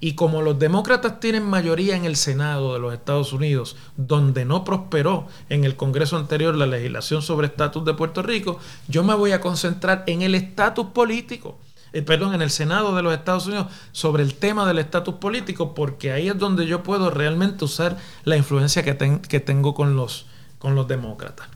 Y 0.00 0.14
como 0.14 0.42
los 0.42 0.58
demócratas 0.58 1.18
tienen 1.18 1.44
mayoría 1.44 1.96
en 1.96 2.04
el 2.04 2.16
Senado 2.16 2.74
de 2.74 2.78
los 2.78 2.92
Estados 2.92 3.32
Unidos, 3.32 3.76
donde 3.96 4.44
no 4.44 4.62
prosperó 4.64 5.26
en 5.48 5.64
el 5.64 5.76
Congreso 5.76 6.16
anterior 6.16 6.54
la 6.54 6.66
legislación 6.66 7.22
sobre 7.22 7.46
estatus 7.46 7.84
de 7.84 7.94
Puerto 7.94 8.22
Rico, 8.22 8.58
yo 8.86 9.02
me 9.02 9.14
voy 9.14 9.32
a 9.32 9.40
concentrar 9.40 10.04
en 10.06 10.22
el 10.22 10.34
estatus 10.34 10.86
político. 10.88 11.58
Eh, 11.94 12.02
perdón, 12.02 12.34
en 12.34 12.42
el 12.42 12.50
Senado 12.50 12.96
de 12.96 13.02
los 13.02 13.14
Estados 13.14 13.46
Unidos 13.46 13.68
sobre 13.92 14.24
el 14.24 14.34
tema 14.34 14.66
del 14.66 14.80
estatus 14.80 15.14
político, 15.14 15.74
porque 15.74 16.10
ahí 16.10 16.28
es 16.28 16.36
donde 16.36 16.66
yo 16.66 16.82
puedo 16.82 17.08
realmente 17.08 17.64
usar 17.64 17.96
la 18.24 18.36
influencia 18.36 18.82
que, 18.82 19.20
que 19.28 19.38
tengo 19.38 19.74
con 19.74 19.94
los, 19.94 20.26
con 20.58 20.74
los 20.74 20.88
demócratas. 20.88 21.46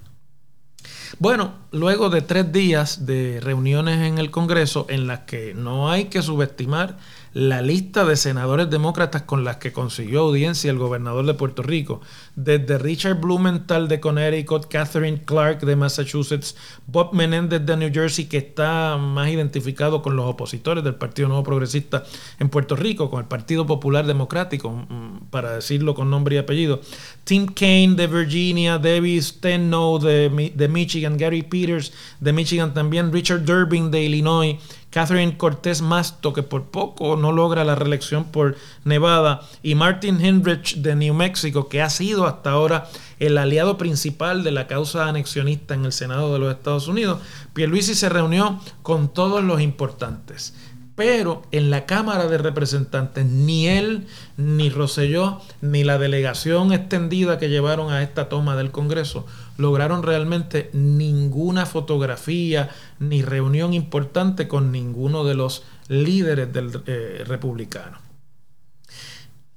Bueno, 1.18 1.54
luego 1.72 2.08
de 2.08 2.22
tres 2.22 2.52
días 2.52 3.04
de 3.04 3.40
reuniones 3.40 3.98
en 4.06 4.18
el 4.18 4.30
Congreso 4.30 4.86
en 4.88 5.08
las 5.08 5.20
que 5.20 5.54
no 5.54 5.90
hay 5.90 6.04
que 6.04 6.22
subestimar 6.22 6.98
la 7.38 7.62
lista 7.62 8.04
de 8.04 8.16
senadores 8.16 8.68
demócratas 8.68 9.22
con 9.22 9.44
las 9.44 9.58
que 9.58 9.72
consiguió 9.72 10.22
audiencia 10.22 10.72
el 10.72 10.78
gobernador 10.78 11.24
de 11.24 11.34
Puerto 11.34 11.62
Rico, 11.62 12.00
desde 12.34 12.78
Richard 12.78 13.20
Blumenthal 13.20 13.86
de 13.86 14.00
Connecticut, 14.00 14.66
Catherine 14.66 15.22
Clark 15.24 15.60
de 15.60 15.76
Massachusetts, 15.76 16.56
Bob 16.88 17.14
Menendez 17.14 17.64
de 17.64 17.76
New 17.76 17.92
Jersey, 17.94 18.24
que 18.24 18.38
está 18.38 18.96
más 18.96 19.28
identificado 19.28 20.02
con 20.02 20.16
los 20.16 20.26
opositores 20.26 20.82
del 20.82 20.96
Partido 20.96 21.28
Nuevo 21.28 21.44
Progresista 21.44 22.02
en 22.40 22.48
Puerto 22.48 22.74
Rico, 22.74 23.08
con 23.08 23.20
el 23.20 23.26
Partido 23.26 23.64
Popular 23.64 24.04
Democrático, 24.04 24.72
mm, 24.72 25.28
para 25.30 25.52
decirlo 25.52 25.94
con 25.94 26.10
nombre 26.10 26.34
y 26.34 26.38
apellido, 26.38 26.80
Tim 27.22 27.46
Kaine 27.46 27.94
de 27.94 28.08
Virginia, 28.08 28.78
Debbie 28.78 29.22
Steno 29.22 30.00
de, 30.00 30.52
de 30.56 30.68
Michigan, 30.68 31.16
Gary 31.16 31.42
Peters 31.42 31.92
de 32.18 32.32
Michigan 32.32 32.74
también, 32.74 33.12
Richard 33.12 33.44
Durbin 33.44 33.92
de 33.92 34.02
Illinois, 34.02 34.56
Catherine 34.90 35.36
Cortés 35.36 35.82
Masto, 35.82 36.32
que 36.32 36.42
por 36.42 36.70
poco 36.70 37.16
no 37.16 37.32
logra 37.32 37.64
la 37.64 37.74
reelección 37.74 38.24
por 38.24 38.56
Nevada, 38.84 39.42
y 39.62 39.74
Martin 39.74 40.20
Heinrich 40.20 40.76
de 40.76 40.96
New 40.96 41.14
Mexico, 41.14 41.68
que 41.68 41.82
ha 41.82 41.90
sido 41.90 42.26
hasta 42.26 42.50
ahora 42.50 42.88
el 43.18 43.36
aliado 43.36 43.76
principal 43.76 44.44
de 44.44 44.52
la 44.52 44.66
causa 44.66 45.08
anexionista 45.08 45.74
en 45.74 45.84
el 45.84 45.92
Senado 45.92 46.32
de 46.32 46.38
los 46.38 46.54
Estados 46.54 46.88
Unidos, 46.88 47.20
Pierluisi 47.52 47.94
se 47.94 48.08
reunió 48.08 48.60
con 48.82 49.12
todos 49.12 49.44
los 49.44 49.60
importantes. 49.60 50.54
Pero 50.94 51.42
en 51.52 51.70
la 51.70 51.86
Cámara 51.86 52.26
de 52.26 52.38
Representantes 52.38 53.24
ni 53.24 53.68
él, 53.68 54.08
ni 54.36 54.68
Roselló, 54.68 55.40
ni 55.60 55.84
la 55.84 55.96
delegación 55.96 56.72
extendida 56.72 57.38
que 57.38 57.48
llevaron 57.48 57.92
a 57.92 58.02
esta 58.02 58.28
toma 58.28 58.56
del 58.56 58.72
Congreso 58.72 59.24
lograron 59.58 60.02
realmente 60.02 60.70
ninguna 60.72 61.66
fotografía 61.66 62.70
ni 62.98 63.20
reunión 63.22 63.74
importante 63.74 64.48
con 64.48 64.72
ninguno 64.72 65.24
de 65.24 65.34
los 65.34 65.64
líderes 65.88 66.50
del 66.52 66.80
eh, 66.86 67.24
republicano. 67.26 67.98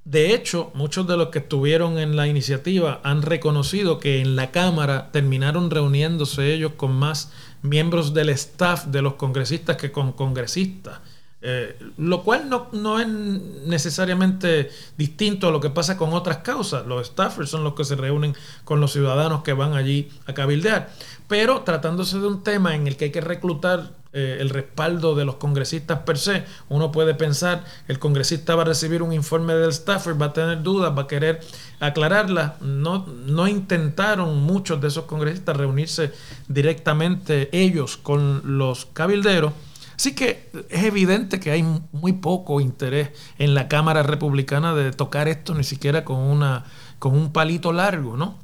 De 0.04 0.34
hecho, 0.34 0.72
muchos 0.74 1.06
de 1.06 1.16
los 1.16 1.28
que 1.28 1.38
estuvieron 1.38 1.98
en 1.98 2.16
la 2.16 2.26
iniciativa 2.26 3.00
han 3.04 3.22
reconocido 3.22 4.00
que 4.00 4.20
en 4.20 4.34
la 4.34 4.50
Cámara 4.50 5.12
terminaron 5.12 5.70
reuniéndose 5.70 6.52
ellos 6.52 6.72
con 6.76 6.92
más 6.92 7.30
miembros 7.62 8.12
del 8.12 8.28
staff 8.30 8.86
de 8.86 9.00
los 9.00 9.14
congresistas 9.14 9.76
que 9.76 9.92
con 9.92 10.10
congresistas. 10.12 10.98
Eh, 11.44 11.76
lo 11.98 12.22
cual 12.22 12.48
no, 12.48 13.00
es 13.00 13.08
necesariamente 13.08 14.70
distinto 14.96 15.48
a 15.48 15.50
lo 15.50 15.60
que 15.60 15.70
pasa 15.70 15.96
con 15.96 16.12
otras 16.12 16.38
causas. 16.38 16.86
Los 16.86 17.08
staffers 17.08 17.50
son 17.50 17.64
los 17.64 17.74
que 17.74 17.84
se 17.84 17.96
reúnen 17.96 18.36
con 18.64 18.80
los 18.80 18.92
ciudadanos 18.92 19.42
que 19.42 19.52
van 19.52 19.74
allí 19.74 20.08
a 20.26 20.34
cabildear. 20.34 20.90
Pero 21.26 21.62
tratándose 21.62 22.20
de 22.20 22.28
un 22.28 22.44
tema 22.44 22.76
en 22.76 22.86
el 22.86 22.96
que 22.96 23.06
hay 23.06 23.10
que 23.10 23.20
reclutar 23.20 23.90
eh, 24.12 24.36
el 24.40 24.50
respaldo 24.50 25.16
de 25.16 25.24
los 25.24 25.36
congresistas 25.36 26.00
per 26.00 26.18
se, 26.18 26.44
uno 26.68 26.92
puede 26.92 27.14
pensar, 27.14 27.64
el 27.88 27.98
congresista 27.98 28.54
va 28.54 28.62
a 28.62 28.66
recibir 28.66 29.02
un 29.02 29.12
informe 29.12 29.54
del 29.54 29.72
staffer, 29.72 30.20
va 30.20 30.26
a 30.26 30.32
tener 30.34 30.62
dudas, 30.62 30.96
va 30.96 31.02
a 31.02 31.06
querer 31.08 31.40
aclararlas. 31.80 32.60
No, 32.60 33.06
no 33.06 33.48
intentaron 33.48 34.42
muchos 34.42 34.80
de 34.80 34.88
esos 34.88 35.06
congresistas 35.06 35.56
reunirse 35.56 36.12
directamente 36.46 37.48
ellos 37.52 37.96
con 37.96 38.58
los 38.58 38.86
cabilderos 38.86 39.54
Así 40.02 40.16
que 40.16 40.50
es 40.68 40.82
evidente 40.82 41.38
que 41.38 41.52
hay 41.52 41.62
muy 41.92 42.12
poco 42.14 42.60
interés 42.60 43.10
en 43.38 43.54
la 43.54 43.68
Cámara 43.68 44.02
Republicana 44.02 44.74
de 44.74 44.90
tocar 44.90 45.28
esto 45.28 45.54
ni 45.54 45.62
siquiera 45.62 46.04
con, 46.04 46.16
una, 46.18 46.64
con 46.98 47.16
un 47.16 47.32
palito 47.32 47.72
largo, 47.72 48.16
¿no? 48.16 48.36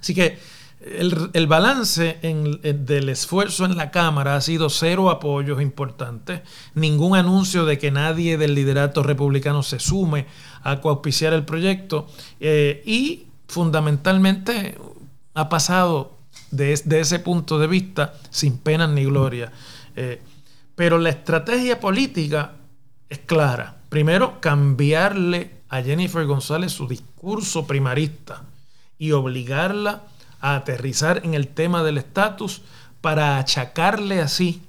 Así 0.00 0.12
que 0.12 0.40
el, 0.80 1.46
balance 1.46 2.18
del 2.20 3.08
esfuerzo 3.10 3.64
en 3.64 3.76
la 3.76 3.92
Cámara 3.92 4.34
ha 4.34 4.40
sido 4.40 4.68
cero 4.70 5.08
apoyos 5.10 5.62
importantes, 5.62 6.40
ningún 6.74 7.16
anuncio 7.16 7.64
de 7.64 7.78
que 7.78 7.92
nadie 7.92 8.36
del 8.36 8.56
liderato 8.56 9.04
republicano 9.04 9.62
se 9.62 9.78
sume 9.78 10.26
a 10.64 10.80
coauspiciar 10.80 11.32
el 11.32 11.44
proyecto 11.44 12.08
eh, 12.40 12.82
y 12.84 13.26
fundamentalmente 13.46 14.76
ha 15.34 15.48
pasado 15.48 16.18
de, 16.50 16.72
ese 16.72 17.20
punto 17.20 17.60
de 17.60 17.68
vista 17.68 18.14
sin 18.30 18.58
pena 18.58 18.88
ni 18.88 19.04
gloria. 19.04 19.52
Eh, 19.94 20.20
pero 20.74 20.98
la 20.98 21.10
estrategia 21.10 21.80
política 21.80 22.52
es 23.08 23.18
clara. 23.18 23.76
Primero, 23.88 24.40
cambiarle 24.40 25.62
a 25.68 25.82
Jennifer 25.82 26.24
González 26.26 26.72
su 26.72 26.88
discurso 26.88 27.66
primarista 27.66 28.44
y 28.98 29.12
obligarla 29.12 30.02
a 30.40 30.56
aterrizar 30.56 31.22
en 31.24 31.34
el 31.34 31.48
tema 31.48 31.82
del 31.82 31.98
estatus 31.98 32.62
para 33.00 33.38
achacarle 33.38 34.20
así 34.20 34.62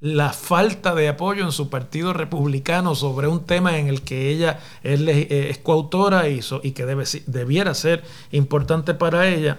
la 0.00 0.32
falta 0.32 0.94
de 0.94 1.08
apoyo 1.08 1.44
en 1.44 1.52
su 1.52 1.70
partido 1.70 2.12
republicano 2.12 2.94
sobre 2.94 3.26
un 3.26 3.44
tema 3.44 3.78
en 3.78 3.88
el 3.88 4.02
que 4.02 4.30
ella 4.30 4.60
es, 4.82 5.00
es 5.00 5.58
coautora 5.58 6.28
y, 6.28 6.40
y 6.62 6.70
que 6.70 6.86
debe, 6.86 7.04
debiera 7.26 7.74
ser 7.74 8.04
importante 8.30 8.94
para 8.94 9.28
ella 9.28 9.58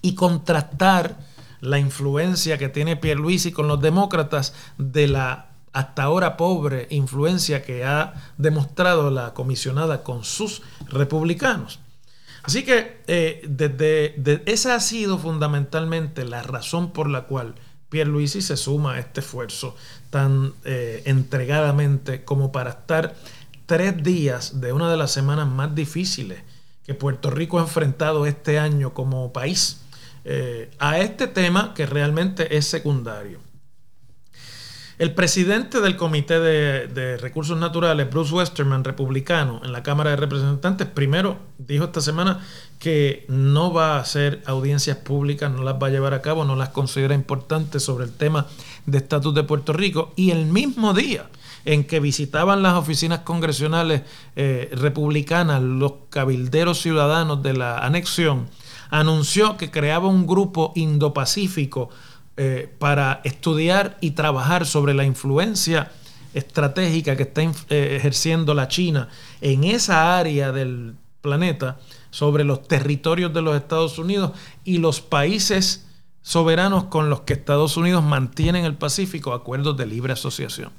y 0.00 0.14
contrastar 0.14 1.18
la 1.60 1.78
influencia 1.78 2.58
que 2.58 2.68
tiene 2.68 2.96
Pierluisi 2.96 3.52
con 3.52 3.68
los 3.68 3.80
demócratas 3.80 4.54
de 4.78 5.08
la 5.08 5.50
hasta 5.72 6.04
ahora 6.04 6.38
pobre 6.38 6.86
influencia 6.88 7.62
que 7.62 7.84
ha 7.84 8.14
demostrado 8.38 9.10
la 9.10 9.34
comisionada 9.34 10.02
con 10.02 10.24
sus 10.24 10.62
republicanos. 10.88 11.80
Así 12.44 12.64
que 12.64 13.02
eh, 13.08 13.42
desde, 13.46 14.42
esa 14.50 14.74
ha 14.74 14.80
sido 14.80 15.18
fundamentalmente 15.18 16.24
la 16.24 16.42
razón 16.42 16.92
por 16.92 17.10
la 17.10 17.24
cual 17.24 17.56
Pierluisi 17.90 18.40
se 18.40 18.56
suma 18.56 18.94
a 18.94 18.98
este 19.00 19.20
esfuerzo 19.20 19.76
tan 20.08 20.54
eh, 20.64 21.02
entregadamente 21.04 22.24
como 22.24 22.52
para 22.52 22.70
estar 22.70 23.14
tres 23.66 24.02
días 24.02 24.62
de 24.62 24.72
una 24.72 24.90
de 24.90 24.96
las 24.96 25.10
semanas 25.10 25.46
más 25.46 25.74
difíciles 25.74 26.40
que 26.86 26.94
Puerto 26.94 27.30
Rico 27.30 27.58
ha 27.58 27.62
enfrentado 27.62 28.24
este 28.24 28.58
año 28.58 28.94
como 28.94 29.30
país 29.32 29.82
eh, 30.28 30.70
a 30.80 30.98
este 30.98 31.28
tema 31.28 31.72
que 31.72 31.86
realmente 31.86 32.56
es 32.56 32.66
secundario. 32.66 33.38
El 34.98 35.14
presidente 35.14 35.80
del 35.80 35.96
Comité 35.96 36.40
de, 36.40 37.16
Recursos 37.18 37.56
Naturales, 37.56 38.10
Bruce 38.10 38.34
Westerman, 38.34 38.82
republicano, 38.82 39.60
en 39.62 39.70
la 39.70 39.84
Cámara 39.84 40.10
de 40.10 40.16
Representantes, 40.16 40.88
primero 40.88 41.38
dijo 41.58 41.84
esta 41.84 42.00
semana 42.00 42.40
que 42.80 43.24
no 43.28 43.72
va 43.72 43.96
a 43.96 44.00
hacer 44.00 44.42
audiencias 44.46 44.96
públicas, 44.96 45.48
no 45.52 45.62
las 45.62 45.74
va 45.74 45.86
a 45.86 45.90
llevar 45.90 46.12
a 46.12 46.22
cabo, 46.22 46.44
no 46.44 46.56
las 46.56 46.70
considera 46.70 47.14
importantes 47.14 47.84
sobre 47.84 48.06
el 48.06 48.12
tema 48.12 48.48
de 48.86 48.98
estatus 48.98 49.32
de 49.32 49.44
Puerto 49.44 49.72
Rico. 49.72 50.12
Y 50.16 50.32
el 50.32 50.46
mismo 50.46 50.92
día 50.92 51.28
en 51.66 51.84
que 51.84 52.00
visitaban 52.00 52.62
las 52.62 52.74
oficinas 52.74 53.20
congresionales 53.20 54.02
eh, 54.34 54.70
republicanas 54.72 55.62
los 55.62 55.92
cabilderos 56.10 56.80
ciudadanos 56.80 57.44
de 57.44 57.52
la 57.52 57.78
anexión, 57.78 58.48
anunció 58.90 59.56
que 59.56 59.70
creaba 59.70 60.08
un 60.08 60.26
grupo 60.26 60.72
Indo-Pacífico 60.74 61.90
eh, 62.36 62.70
para 62.78 63.20
estudiar 63.24 63.96
y 64.00 64.10
trabajar 64.10 64.66
sobre 64.66 64.94
la 64.94 65.04
influencia 65.04 65.90
estratégica 66.34 67.16
que 67.16 67.22
está 67.22 67.42
eh, 67.42 67.96
ejerciendo 67.96 68.52
la 68.52 68.68
China 68.68 69.08
en 69.40 69.64
esa 69.64 70.18
área 70.18 70.52
del 70.52 70.96
planeta 71.22 71.78
sobre 72.10 72.44
los 72.44 72.68
territorios 72.68 73.32
de 73.32 73.42
los 73.42 73.56
Estados 73.56 73.98
Unidos 73.98 74.32
y 74.64 74.78
los 74.78 75.00
países 75.00 75.86
soberanos 76.20 76.84
con 76.84 77.08
los 77.08 77.20
que 77.20 77.32
Estados 77.32 77.76
Unidos 77.76 78.04
mantienen 78.04 78.64
el 78.64 78.74
Pacífico 78.74 79.32
acuerdos 79.32 79.76
de 79.76 79.86
libre 79.86 80.12
asociación. 80.12 80.70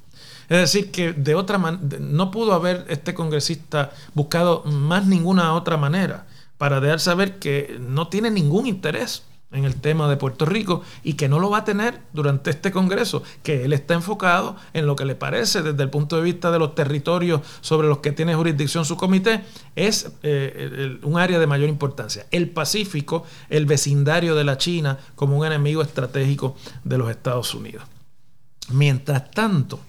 Es 0.50 0.60
decir, 0.60 0.92
que 0.92 1.14
de 1.14 1.36
otra 1.36 1.58
no 1.58 2.32
pudo 2.32 2.54
haber 2.54 2.86
este 2.90 3.14
congresista 3.14 3.92
buscado 4.14 4.64
más 4.64 5.06
ninguna 5.06 5.54
otra 5.54 5.76
manera 5.76 6.28
para 6.58 6.80
dejar 6.80 7.00
saber 7.00 7.40
que 7.40 7.78
no 7.80 8.08
tiene 8.08 8.32
ningún 8.32 8.68
interés 8.68 9.24
en 9.52 9.64
el 9.64 9.76
tema 9.80 10.10
de 10.10 10.18
Puerto 10.18 10.46
Rico 10.46 10.82
y 11.04 11.14
que 11.14 11.30
no 11.30 11.40
lo 11.40 11.50
va 11.50 11.60
a 11.60 11.64
tener 11.64 12.02
durante 12.12 12.50
este 12.50 12.72
Congreso, 12.72 13.24
que 13.44 13.64
él 13.64 13.72
está 13.72 13.94
enfocado 13.94 14.58
en 14.74 14.86
lo 14.86 14.96
que 14.96 15.06
le 15.06 15.16
parece 15.16 15.62
desde 15.62 15.84
el 15.84 15.90
punto 15.90 16.18
de 16.18 16.24
vista 16.24 16.52
de 16.52 16.60
los 16.60 16.76
territorios 16.76 17.42
sobre 17.62 17.88
los 17.88 18.00
que 18.00 18.12
tiene 18.12 18.36
jurisdicción 18.36 18.84
su 18.84 18.98
comité, 18.98 19.44
es 19.76 20.12
eh, 20.24 21.00
un 21.04 21.18
área 21.18 21.40
de 21.40 21.48
mayor 21.48 21.70
importancia. 21.70 22.26
El 22.32 22.50
Pacífico, 22.50 23.26
el 23.50 23.66
vecindario 23.66 24.36
de 24.36 24.44
la 24.44 24.58
China 24.58 24.98
como 25.16 25.38
un 25.38 25.46
enemigo 25.46 25.82
estratégico 25.82 26.58
de 26.84 26.98
los 26.98 27.10
Estados 27.10 27.54
Unidos. 27.54 27.84
Mientras 28.70 29.32
tanto, 29.32 29.80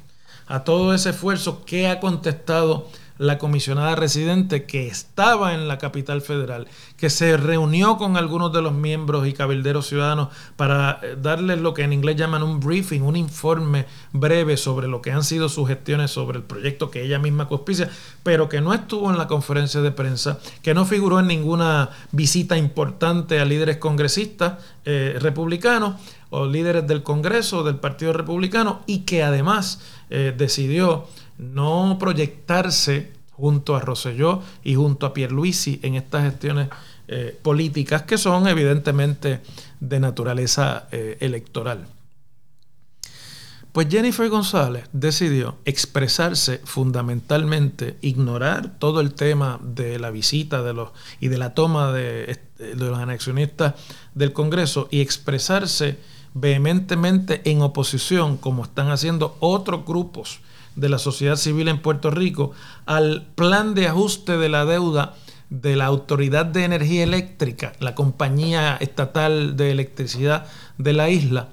a 0.46 0.62
todo 0.62 0.94
ese 0.94 1.10
esfuerzo 1.10 1.64
que 1.64 1.88
ha 1.88 1.98
contestado 1.98 2.88
la 3.18 3.38
comisionada 3.38 3.96
residente 3.96 4.64
que 4.64 4.86
estaba 4.86 5.54
en 5.54 5.68
la 5.68 5.78
capital 5.78 6.22
federal, 6.22 6.68
que 6.96 7.10
se 7.10 7.36
reunió 7.36 7.96
con 7.98 8.16
algunos 8.16 8.52
de 8.52 8.62
los 8.62 8.72
miembros 8.72 9.26
y 9.26 9.32
cabilderos 9.32 9.88
ciudadanos 9.88 10.28
para 10.56 11.00
eh, 11.02 11.16
darles 11.20 11.60
lo 11.60 11.74
que 11.74 11.82
en 11.82 11.92
inglés 11.92 12.16
llaman 12.16 12.42
un 12.42 12.60
briefing, 12.60 13.02
un 13.02 13.16
informe 13.16 13.86
breve 14.12 14.56
sobre 14.56 14.88
lo 14.88 15.02
que 15.02 15.10
han 15.12 15.24
sido 15.24 15.48
sus 15.48 15.68
gestiones 15.68 16.10
sobre 16.10 16.38
el 16.38 16.44
proyecto 16.44 16.90
que 16.90 17.02
ella 17.02 17.18
misma 17.18 17.48
cospicia, 17.48 17.90
pero 18.22 18.48
que 18.48 18.60
no 18.60 18.72
estuvo 18.72 19.10
en 19.10 19.18
la 19.18 19.26
conferencia 19.26 19.80
de 19.80 19.90
prensa, 19.90 20.38
que 20.62 20.74
no 20.74 20.86
figuró 20.86 21.20
en 21.20 21.26
ninguna 21.26 21.90
visita 22.12 22.56
importante 22.56 23.40
a 23.40 23.44
líderes 23.44 23.78
congresistas 23.78 24.54
eh, 24.84 25.16
republicanos 25.20 25.96
o 26.30 26.46
líderes 26.46 26.86
del 26.86 27.02
Congreso 27.02 27.64
del 27.64 27.76
Partido 27.76 28.12
Republicano 28.12 28.82
y 28.86 29.00
que 29.00 29.22
además 29.22 29.80
eh, 30.10 30.34
decidió 30.36 31.06
no 31.38 31.96
proyectarse 31.98 33.12
junto 33.30 33.76
a 33.76 33.80
Rosselló 33.80 34.42
y 34.64 34.74
junto 34.74 35.06
a 35.06 35.14
Pierluisi 35.14 35.78
en 35.82 35.94
estas 35.94 36.24
gestiones 36.24 36.68
eh, 37.06 37.38
políticas 37.40 38.02
que 38.02 38.18
son 38.18 38.48
evidentemente 38.48 39.40
de 39.80 40.00
naturaleza 40.00 40.88
eh, 40.90 41.16
electoral. 41.20 41.86
Pues 43.70 43.86
Jennifer 43.88 44.28
González 44.28 44.88
decidió 44.92 45.56
expresarse 45.64 46.60
fundamentalmente, 46.64 47.96
ignorar 48.00 48.76
todo 48.80 49.00
el 49.00 49.14
tema 49.14 49.60
de 49.62 50.00
la 50.00 50.10
visita 50.10 50.62
de 50.62 50.72
los, 50.72 50.90
y 51.20 51.28
de 51.28 51.38
la 51.38 51.54
toma 51.54 51.92
de, 51.92 52.40
de 52.58 52.74
los 52.74 52.98
anexionistas 52.98 53.74
del 54.14 54.32
Congreso 54.32 54.88
y 54.90 55.00
expresarse 55.00 55.98
vehementemente 56.34 57.48
en 57.48 57.62
oposición, 57.62 58.36
como 58.36 58.64
están 58.64 58.90
haciendo 58.90 59.36
otros 59.38 59.84
grupos 59.86 60.40
de 60.78 60.88
la 60.88 60.98
sociedad 60.98 61.36
civil 61.36 61.68
en 61.68 61.82
Puerto 61.82 62.10
Rico 62.10 62.52
al 62.86 63.26
plan 63.34 63.74
de 63.74 63.88
ajuste 63.88 64.36
de 64.36 64.48
la 64.48 64.64
deuda 64.64 65.14
de 65.50 65.76
la 65.76 65.86
Autoridad 65.86 66.46
de 66.46 66.64
Energía 66.64 67.02
Eléctrica, 67.02 67.72
la 67.80 67.94
compañía 67.94 68.76
estatal 68.76 69.56
de 69.56 69.70
electricidad 69.70 70.46
de 70.76 70.92
la 70.92 71.08
isla, 71.08 71.48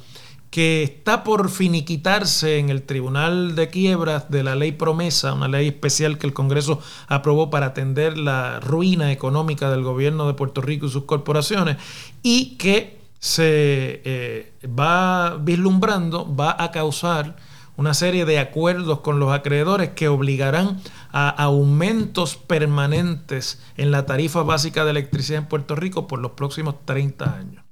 que 0.50 0.84
está 0.84 1.24
por 1.24 1.50
finiquitarse 1.50 2.60
en 2.60 2.70
el 2.70 2.84
Tribunal 2.84 3.56
de 3.56 3.70
Quiebras 3.70 4.30
de 4.30 4.44
la 4.44 4.56
Ley 4.56 4.72
Promesa, 4.72 5.34
una 5.34 5.48
ley 5.48 5.68
especial 5.68 6.18
que 6.18 6.28
el 6.28 6.34
Congreso 6.34 6.80
aprobó 7.08 7.50
para 7.50 7.68
atender 7.68 8.18
la 8.18 8.60
ruina 8.60 9.12
económica 9.12 9.70
del 9.70 9.84
gobierno 9.84 10.28
de 10.28 10.34
Puerto 10.34 10.62
Rico 10.62 10.86
y 10.86 10.90
sus 10.90 11.04
corporaciones, 11.04 11.78
y 12.22 12.56
que 12.58 13.00
se 13.20 14.02
eh, 14.06 14.54
va 14.68 15.38
vislumbrando, 15.42 16.34
va 16.36 16.56
a 16.58 16.72
causar 16.72 17.36
una 17.78 17.94
serie 17.94 18.26
de 18.26 18.40
acuerdos 18.40 19.02
con 19.02 19.20
los 19.20 19.34
acreedores 19.34 19.90
que 19.90 20.08
obligarán 20.08 20.80
a 21.12 21.30
aumentos 21.30 22.36
permanentes 22.36 23.62
en 23.78 23.92
la 23.92 24.06
tarifa 24.06 24.44
básica 24.44 24.86
de 24.86 24.92
electricidad 24.92 25.40
en 25.40 25.48
Puerto 25.48 25.76
Rico 25.76 26.08
por 26.08 26.20
los 26.20 26.32
próximos 26.32 26.76
30 26.86 27.36
años. 27.36 27.65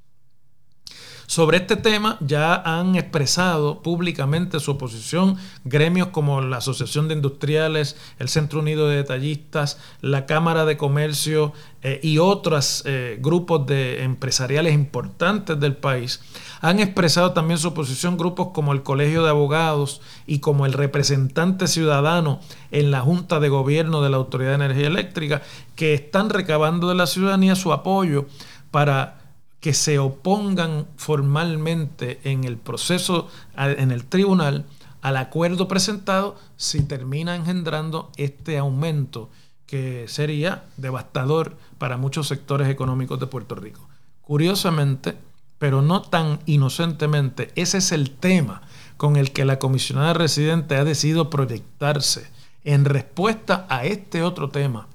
Sobre 1.26 1.58
este 1.58 1.78
tema 1.78 2.18
ya 2.20 2.56
han 2.56 2.96
expresado 2.96 3.82
públicamente 3.82 4.60
su 4.60 4.72
oposición 4.72 5.38
gremios 5.64 6.08
como 6.08 6.42
la 6.42 6.58
Asociación 6.58 7.08
de 7.08 7.16
Industriales, 7.16 7.96
el 8.20 8.30
Centro 8.30 8.60
Unido 8.60 8.88
de 8.88 8.98
Detallistas, 8.98 9.80
la 10.02 10.26
Cámara 10.26 10.66
de 10.66 10.78
Comercio 10.78 11.54
eh, 11.82 12.00
y 12.04 12.18
otros 12.18 12.84
eh, 12.86 13.18
grupos 13.22 13.66
de 13.66 14.04
empresariales 14.04 14.74
importantes 14.74 15.60
del 15.60 15.76
país. 15.76 16.22
Han 16.62 16.80
expresado 16.80 17.32
también 17.32 17.58
su 17.58 17.70
oposición 17.70 18.18
grupos 18.18 18.50
como 18.54 18.74
el 18.74 18.84
Colegio 18.84 19.24
de 19.24 19.30
Abogados 19.30 20.02
y 20.28 20.40
como 20.40 20.66
el 20.66 20.74
representante 20.74 21.68
ciudadano 21.68 22.40
en 22.72 22.92
la 22.92 23.02
Junta 23.02 23.40
de 23.40 23.50
Gobierno 23.50 24.02
de 24.02 24.10
la 24.10 24.18
Autoridad 24.18 24.52
de 24.52 24.66
Energía 24.66 24.88
Eléctrica, 24.88 25.42
que 25.76 25.94
están 25.94 26.30
recabando 26.30 26.90
de 26.90 26.96
la 26.96 27.08
ciudadanía 27.08 27.56
su 27.56 27.74
apoyo 27.74 28.26
para 28.72 29.23
que 29.64 29.74
se 29.74 29.98
opongan 29.98 30.88
formalmente 30.98 32.20
en 32.26 32.44
el 32.44 32.58
proceso, 32.58 33.30
en 33.56 33.92
el 33.92 34.04
tribunal, 34.04 34.66
al 35.02 35.16
acuerdo 35.16 35.70
presentado 35.70 36.36
si 36.58 36.82
termina 36.82 37.38
engendrando 37.38 38.12
este 38.18 38.58
aumento 38.58 39.30
que 39.66 40.06
sería 40.10 40.66
devastador 40.76 41.56
para 41.78 41.96
muchos 41.96 42.28
sectores 42.28 42.68
económicos 42.68 43.22
de 43.22 43.28
Puerto 43.28 43.56
Rico. 43.56 43.88
Curiosamente, 44.22 45.16
pero 45.60 45.82
no 45.82 46.02
tan 46.02 46.42
inocentemente, 46.46 47.54
ese 47.56 47.78
es 47.78 47.94
el 47.94 48.12
tema 48.12 48.64
con 48.98 49.16
el 49.16 49.32
que 49.32 49.46
la 49.46 49.60
comisionada 49.60 50.14
residente 50.14 50.76
ha 50.76 50.84
decidido 50.84 51.30
proyectarse 51.30 52.30
en 52.66 52.84
respuesta 52.84 53.66
a 53.70 53.86
este 53.86 54.24
otro 54.24 54.50
tema 54.50 54.90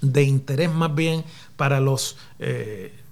de 0.00 0.22
interés 0.22 0.72
más 0.72 0.94
bien 0.94 1.22
para 1.56 1.80
los 1.80 2.16
eh, 2.38 3.03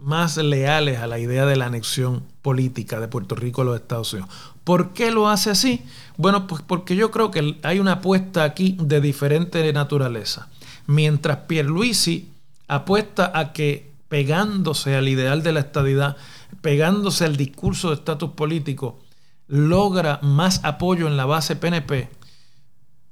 más 0.00 0.36
leales 0.36 0.98
a 1.00 1.06
la 1.06 1.18
idea 1.18 1.46
de 1.46 1.56
la 1.56 1.66
anexión 1.66 2.22
política 2.42 3.00
de 3.00 3.08
Puerto 3.08 3.34
Rico 3.34 3.62
a 3.62 3.64
los 3.64 3.76
Estados 3.76 4.12
Unidos. 4.12 4.30
¿Por 4.64 4.92
qué 4.92 5.10
lo 5.10 5.28
hace 5.28 5.50
así? 5.50 5.82
Bueno, 6.16 6.46
pues 6.46 6.62
porque 6.62 6.96
yo 6.96 7.10
creo 7.10 7.30
que 7.30 7.58
hay 7.62 7.78
una 7.78 7.92
apuesta 7.92 8.44
aquí 8.44 8.76
de 8.80 9.00
diferente 9.00 9.72
naturaleza. 9.72 10.48
Mientras 10.86 11.38
Pierluisi 11.48 12.30
apuesta 12.68 13.32
a 13.34 13.52
que 13.52 13.92
pegándose 14.08 14.96
al 14.96 15.08
ideal 15.08 15.42
de 15.42 15.52
la 15.52 15.60
estadidad, 15.60 16.16
pegándose 16.62 17.24
al 17.24 17.36
discurso 17.36 17.88
de 17.88 17.96
estatus 17.96 18.30
político, 18.30 19.00
logra 19.48 20.18
más 20.22 20.64
apoyo 20.64 21.06
en 21.06 21.16
la 21.16 21.26
base 21.26 21.56
PNP, 21.56 22.10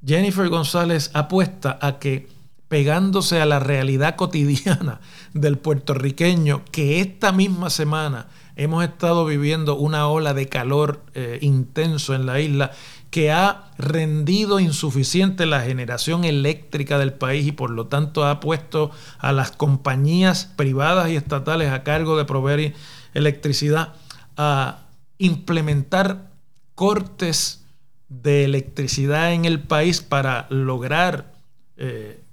Jennifer 0.05 0.49
González 0.49 1.11
apuesta 1.15 1.79
a 1.81 1.99
que 1.99 2.29
pegándose 2.69 3.41
a 3.41 3.47
la 3.47 3.59
realidad 3.59 4.17
cotidiana 4.17 5.01
del 5.33 5.59
puertorriqueño, 5.59 6.65
que 6.71 7.01
esta 7.01 7.33
misma 7.33 7.71
semana 7.71 8.29
hemos 8.57 8.85
estado 8.85 9.27
viviendo 9.27 9.77
una 9.77 10.09
ola 10.09 10.35
de 10.35 10.49
calor 10.49 11.03
eh, 11.15 11.39
intenso 11.43 12.15
en 12.15 12.27
la 12.27 12.41
isla 12.41 12.71
que 13.11 13.31
ha 13.31 13.71
rendido 13.79 14.59
insuficiente 14.59 15.47
la 15.47 15.61
generación 15.61 16.25
eléctrica 16.25 16.99
del 16.99 17.13
país 17.13 17.47
y 17.47 17.53
por 17.53 17.71
lo 17.71 17.87
tanto 17.87 18.27
ha 18.27 18.41
puesto 18.41 18.91
a 19.19 19.33
las 19.33 19.53
compañías 19.53 20.47
privadas 20.57 21.11
y 21.11 21.17
estatales 21.17 21.71
a 21.71 21.85
cargo 21.85 22.17
de 22.17 22.25
proveer 22.25 22.75
electricidad 23.15 23.95
a 24.37 24.81
implementar 25.19 26.33
cortes 26.75 27.65
de 28.09 28.45
electricidad 28.45 29.33
en 29.33 29.45
el 29.45 29.61
país 29.61 30.01
para 30.01 30.47
lograr 30.51 31.35
eh, 31.77 32.24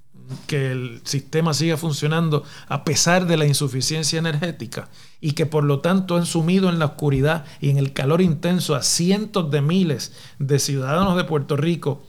que 0.46 0.72
el 0.72 1.00
sistema 1.04 1.54
siga 1.54 1.76
funcionando 1.76 2.44
a 2.68 2.84
pesar 2.84 3.26
de 3.26 3.36
la 3.36 3.46
insuficiencia 3.46 4.18
energética 4.18 4.88
y 5.20 5.32
que 5.32 5.46
por 5.46 5.64
lo 5.64 5.80
tanto 5.80 6.16
han 6.16 6.26
sumido 6.26 6.68
en 6.68 6.78
la 6.78 6.86
oscuridad 6.86 7.44
y 7.60 7.70
en 7.70 7.78
el 7.78 7.92
calor 7.92 8.20
intenso 8.20 8.74
a 8.74 8.82
cientos 8.82 9.50
de 9.50 9.62
miles 9.62 10.12
de 10.38 10.58
ciudadanos 10.58 11.16
de 11.16 11.24
Puerto 11.24 11.56
Rico 11.56 12.04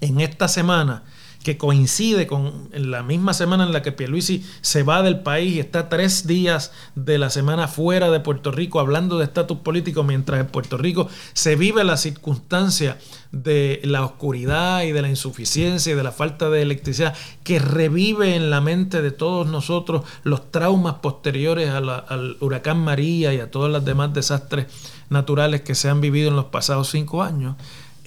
en 0.00 0.20
esta 0.20 0.48
semana 0.48 1.04
que 1.42 1.56
coincide 1.56 2.26
con 2.26 2.68
la 2.72 3.02
misma 3.02 3.32
semana 3.32 3.64
en 3.64 3.72
la 3.72 3.82
que 3.82 3.92
Pierluisi 3.92 4.44
se 4.60 4.82
va 4.82 5.02
del 5.02 5.20
país 5.20 5.54
y 5.54 5.60
está 5.60 5.88
tres 5.88 6.26
días 6.26 6.72
de 6.94 7.18
la 7.18 7.30
semana 7.30 7.66
fuera 7.66 8.10
de 8.10 8.20
Puerto 8.20 8.52
Rico 8.52 8.78
hablando 8.78 9.18
de 9.18 9.24
estatus 9.24 9.58
político, 9.58 10.02
mientras 10.02 10.40
en 10.40 10.48
Puerto 10.48 10.76
Rico 10.76 11.08
se 11.32 11.56
vive 11.56 11.82
la 11.82 11.96
circunstancia 11.96 12.98
de 13.32 13.80
la 13.84 14.04
oscuridad 14.04 14.82
y 14.82 14.92
de 14.92 15.02
la 15.02 15.08
insuficiencia 15.08 15.92
y 15.92 15.96
de 15.96 16.02
la 16.02 16.12
falta 16.12 16.50
de 16.50 16.62
electricidad 16.62 17.14
que 17.42 17.58
revive 17.58 18.34
en 18.36 18.50
la 18.50 18.60
mente 18.60 19.00
de 19.00 19.10
todos 19.10 19.46
nosotros 19.46 20.02
los 20.24 20.50
traumas 20.50 20.96
posteriores 20.96 21.70
al 21.70 22.36
huracán 22.40 22.78
María 22.78 23.32
y 23.32 23.40
a 23.40 23.50
todos 23.50 23.70
los 23.70 23.84
demás 23.84 24.12
desastres 24.12 24.66
naturales 25.08 25.62
que 25.62 25.74
se 25.74 25.88
han 25.88 26.00
vivido 26.00 26.28
en 26.28 26.36
los 26.36 26.46
pasados 26.46 26.90
cinco 26.90 27.22
años 27.22 27.56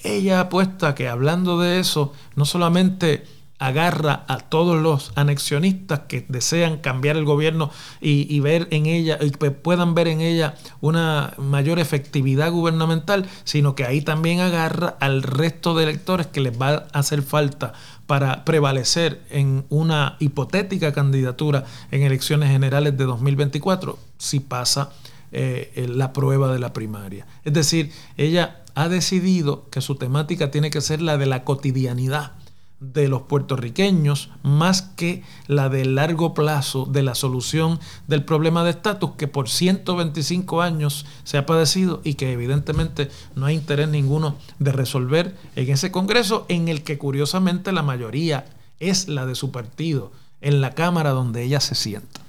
ella 0.04 0.40
apuesta 0.40 0.94
que 0.94 1.08
hablando 1.08 1.58
de 1.58 1.80
eso, 1.80 2.12
no 2.36 2.44
solamente 2.44 3.24
agarra 3.58 4.24
a 4.28 4.38
todos 4.38 4.82
los 4.82 5.12
anexionistas 5.14 6.00
que 6.00 6.26
desean 6.28 6.78
cambiar 6.78 7.16
el 7.16 7.24
gobierno 7.24 7.70
y, 8.00 8.38
ver 8.40 8.68
en 8.70 8.86
ella 8.86 9.18
y 9.20 9.30
puedan 9.30 9.94
ver 9.94 10.08
en 10.08 10.20
ella 10.20 10.56
una 10.80 11.32
mayor 11.38 11.78
efectividad 11.78 12.50
gubernamental, 12.50 13.26
sino 13.44 13.74
que 13.74 13.84
ahí 13.84 14.02
también 14.02 14.40
agarra 14.40 14.96
al 15.00 15.22
resto 15.22 15.74
de 15.74 15.84
electores 15.84 16.26
que 16.26 16.40
les 16.40 16.60
va 16.60 16.86
a 16.92 16.98
hacer 16.98 17.22
falta 17.22 17.72
para 18.06 18.44
prevalecer 18.44 19.22
en 19.30 19.64
una 19.70 20.16
hipotética 20.18 20.92
candidatura 20.92 21.64
en 21.90 22.02
elecciones 22.02 22.50
generales 22.50 22.98
de 22.98 23.04
2024 23.04 23.98
si 24.18 24.40
pasa 24.40 24.90
eh, 25.32 25.86
la 25.88 26.12
prueba 26.12 26.52
de 26.52 26.58
la 26.58 26.72
primaria. 26.72 27.26
Es 27.44 27.52
decir, 27.54 27.92
ella 28.16 28.63
ha 28.74 28.88
decidido 28.88 29.68
que 29.70 29.80
su 29.80 29.96
temática 29.96 30.50
tiene 30.50 30.70
que 30.70 30.80
ser 30.80 31.00
la 31.00 31.16
de 31.16 31.26
la 31.26 31.44
cotidianidad 31.44 32.32
de 32.80 33.08
los 33.08 33.22
puertorriqueños 33.22 34.30
más 34.42 34.82
que 34.82 35.22
la 35.46 35.68
de 35.68 35.84
largo 35.84 36.34
plazo 36.34 36.86
de 36.86 37.02
la 37.02 37.14
solución 37.14 37.80
del 38.08 38.24
problema 38.24 38.64
de 38.64 38.70
estatus 38.70 39.12
que 39.16 39.28
por 39.28 39.48
125 39.48 40.60
años 40.60 41.06
se 41.22 41.38
ha 41.38 41.46
padecido 41.46 42.00
y 42.04 42.14
que 42.14 42.32
evidentemente 42.32 43.10
no 43.36 43.46
hay 43.46 43.54
interés 43.54 43.88
ninguno 43.88 44.36
de 44.58 44.72
resolver 44.72 45.36
en 45.56 45.70
ese 45.70 45.90
Congreso 45.90 46.46
en 46.48 46.68
el 46.68 46.82
que 46.82 46.98
curiosamente 46.98 47.72
la 47.72 47.82
mayoría 47.82 48.46
es 48.80 49.08
la 49.08 49.24
de 49.24 49.34
su 49.34 49.50
partido 49.50 50.12
en 50.40 50.60
la 50.60 50.74
Cámara 50.74 51.10
donde 51.10 51.42
ella 51.42 51.60
se 51.60 51.74
sienta. 51.74 52.20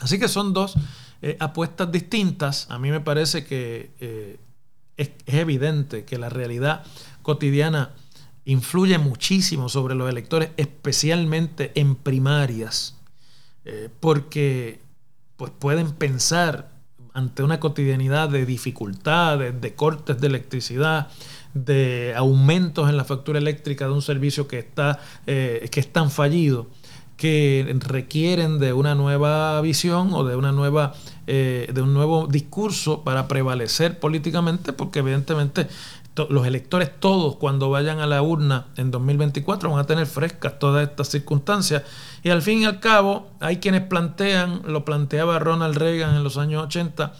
Así 0.00 0.18
que 0.18 0.28
son 0.28 0.52
dos 0.52 0.74
eh, 1.22 1.36
apuestas 1.40 1.90
distintas. 1.90 2.66
A 2.68 2.78
mí 2.78 2.90
me 2.90 3.00
parece 3.00 3.44
que 3.44 3.92
eh, 4.00 4.38
es, 4.96 5.10
evidente 5.26 6.04
que 6.04 6.18
la 6.18 6.28
realidad 6.28 6.84
cotidiana 7.22 7.94
influye 8.44 8.98
muchísimo 8.98 9.68
sobre 9.68 9.94
los 9.94 10.10
electores, 10.10 10.50
especialmente 10.56 11.72
en 11.74 11.94
primarias, 11.94 12.96
eh, 13.64 13.88
porque 14.00 14.80
pues, 15.36 15.52
pueden 15.58 15.92
pensar 15.92 16.70
ante 17.14 17.42
una 17.42 17.60
cotidianidad 17.60 18.28
de 18.28 18.46
dificultades, 18.46 19.60
de 19.60 19.74
cortes 19.74 20.20
de 20.20 20.26
electricidad, 20.26 21.08
de 21.54 22.14
aumentos 22.16 22.88
en 22.88 22.96
la 22.96 23.04
factura 23.04 23.38
eléctrica 23.38 23.86
de 23.86 23.92
un 23.92 24.02
servicio 24.02 24.48
que, 24.48 24.58
está, 24.58 24.98
eh, 25.26 25.68
que 25.70 25.80
es 25.80 25.92
tan 25.92 26.10
fallido, 26.10 26.68
que 27.22 27.72
requieren 27.78 28.58
de 28.58 28.72
una 28.72 28.96
nueva 28.96 29.60
visión 29.60 30.12
o 30.12 30.24
de 30.24 30.34
una 30.34 30.50
nueva 30.50 30.94
eh, 31.28 31.70
de 31.72 31.80
un 31.80 31.94
nuevo 31.94 32.26
discurso 32.26 33.04
para 33.04 33.28
prevalecer 33.28 34.00
políticamente, 34.00 34.72
porque 34.72 34.98
evidentemente 34.98 35.68
los 36.30 36.44
electores 36.44 36.90
todos 36.98 37.36
cuando 37.36 37.70
vayan 37.70 38.00
a 38.00 38.08
la 38.08 38.22
urna 38.22 38.66
en 38.76 38.90
2024 38.90 39.70
van 39.70 39.78
a 39.78 39.86
tener 39.86 40.06
frescas 40.06 40.58
todas 40.58 40.88
estas 40.88 41.10
circunstancias. 41.10 41.84
Y 42.24 42.30
al 42.30 42.42
fin 42.42 42.62
y 42.62 42.64
al 42.64 42.80
cabo 42.80 43.30
hay 43.38 43.58
quienes 43.58 43.82
plantean, 43.82 44.62
lo 44.66 44.84
planteaba 44.84 45.38
Ronald 45.38 45.76
Reagan 45.76 46.16
en 46.16 46.24
los 46.24 46.36
años 46.38 46.64
80, 46.64 47.12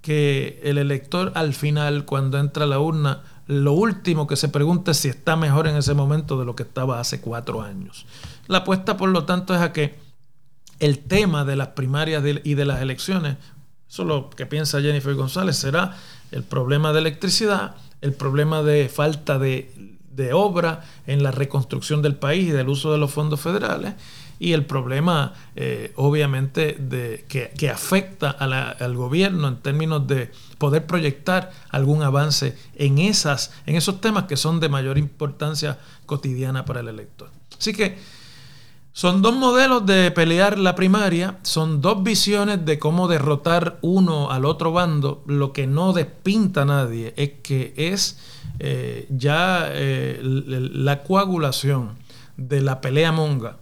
que 0.00 0.58
el 0.64 0.78
elector 0.78 1.32
al 1.34 1.52
final 1.52 2.06
cuando 2.06 2.38
entra 2.38 2.64
a 2.64 2.66
la 2.66 2.80
urna 2.80 3.20
lo 3.50 3.72
último 3.72 4.28
que 4.28 4.36
se 4.36 4.48
pregunta 4.48 4.92
es 4.92 4.98
si 4.98 5.08
está 5.08 5.34
mejor 5.34 5.66
en 5.66 5.76
ese 5.76 5.92
momento 5.92 6.38
de 6.38 6.44
lo 6.44 6.54
que 6.54 6.62
estaba 6.62 7.00
hace 7.00 7.20
cuatro 7.20 7.62
años. 7.62 8.06
La 8.46 8.58
apuesta, 8.58 8.96
por 8.96 9.08
lo 9.08 9.24
tanto, 9.24 9.56
es 9.56 9.60
a 9.60 9.72
que 9.72 9.98
el 10.78 11.00
tema 11.00 11.44
de 11.44 11.56
las 11.56 11.68
primarias 11.68 12.22
y 12.44 12.54
de 12.54 12.64
las 12.64 12.80
elecciones, 12.80 13.38
eso 13.88 14.02
es 14.02 14.08
lo 14.08 14.30
que 14.30 14.46
piensa 14.46 14.80
Jennifer 14.80 15.16
González, 15.16 15.56
será 15.56 15.96
el 16.30 16.44
problema 16.44 16.92
de 16.92 17.00
electricidad, 17.00 17.74
el 18.02 18.12
problema 18.12 18.62
de 18.62 18.88
falta 18.88 19.40
de, 19.40 19.98
obra 20.32 20.84
en 21.06 21.22
la 21.22 21.32
reconstrucción 21.32 22.02
del 22.02 22.14
país 22.14 22.48
y 22.48 22.52
del 22.52 22.68
uso 22.68 22.92
de 22.92 22.98
los 22.98 23.10
fondos 23.10 23.40
federales 23.40 23.94
y 24.40 24.54
el 24.54 24.64
problema 24.64 25.34
eh, 25.54 25.92
obviamente 25.96 26.74
de, 26.80 27.24
que, 27.28 27.70
afecta 27.70 28.30
al 28.30 28.96
gobierno 28.96 29.46
en 29.46 29.58
términos 29.58 30.06
de 30.08 30.32
poder 30.56 30.86
proyectar 30.86 31.52
algún 31.68 32.02
avance 32.02 32.56
en, 32.74 32.98
esas, 32.98 33.52
en 33.66 33.76
esos 33.76 34.00
temas 34.00 34.24
que 34.24 34.38
son 34.38 34.58
de 34.58 34.70
mayor 34.70 34.96
importancia 34.96 35.78
cotidiana 36.06 36.64
para 36.64 36.80
el 36.80 36.88
elector. 36.88 37.28
Así 37.56 37.74
que 37.74 37.98
son 38.92 39.20
dos 39.20 39.36
modelos 39.36 39.84
de 39.84 40.10
pelear 40.10 40.58
la 40.58 40.74
primaria, 40.74 41.38
son 41.42 41.82
dos 41.82 42.02
visiones 42.02 42.64
de 42.64 42.78
cómo 42.78 43.08
derrotar 43.08 43.78
uno 43.82 44.30
al 44.30 44.46
otro 44.46 44.72
bando. 44.72 45.22
Lo 45.26 45.52
que 45.52 45.66
no 45.66 45.92
despinta 45.92 46.62
a 46.62 46.64
nadie 46.64 47.12
es 47.16 47.32
que 47.42 47.74
es 47.76 48.18
eh, 48.58 49.06
ya 49.10 49.68
eh, 49.70 50.18
la 50.22 51.02
coagulación 51.02 51.98
de 52.38 52.62
la 52.62 52.80
pelea 52.80 53.12
monga 53.12 53.58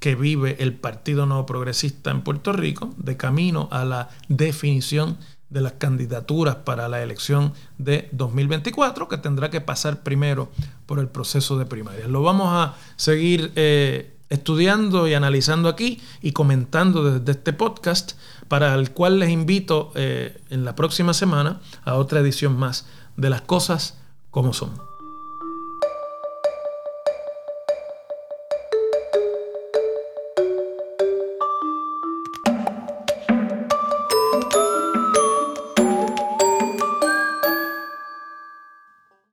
que 0.00 0.14
vive 0.14 0.56
el 0.58 0.74
Partido 0.74 1.26
Nuevo 1.26 1.46
Progresista 1.46 2.10
en 2.10 2.22
Puerto 2.22 2.52
Rico, 2.52 2.92
de 2.96 3.16
camino 3.16 3.68
a 3.70 3.84
la 3.84 4.08
definición 4.28 5.18
de 5.50 5.60
las 5.60 5.72
candidaturas 5.74 6.56
para 6.56 6.88
la 6.88 7.02
elección 7.02 7.52
de 7.78 8.08
2024, 8.12 9.08
que 9.08 9.18
tendrá 9.18 9.50
que 9.50 9.60
pasar 9.60 10.02
primero 10.02 10.50
por 10.86 10.98
el 10.98 11.08
proceso 11.08 11.58
de 11.58 11.66
primaria. 11.66 12.08
Lo 12.08 12.22
vamos 12.22 12.48
a 12.50 12.76
seguir 12.96 13.52
eh, 13.56 14.14
estudiando 14.30 15.06
y 15.06 15.14
analizando 15.14 15.68
aquí 15.68 16.00
y 16.22 16.32
comentando 16.32 17.18
desde 17.18 17.32
este 17.32 17.52
podcast, 17.52 18.12
para 18.48 18.74
el 18.74 18.92
cual 18.92 19.18
les 19.18 19.30
invito 19.30 19.92
eh, 19.96 20.40
en 20.50 20.64
la 20.64 20.74
próxima 20.74 21.12
semana 21.14 21.60
a 21.84 21.94
otra 21.94 22.20
edición 22.20 22.56
más 22.56 22.86
de 23.16 23.28
las 23.28 23.42
cosas 23.42 23.98
como 24.30 24.52
son. 24.52 24.89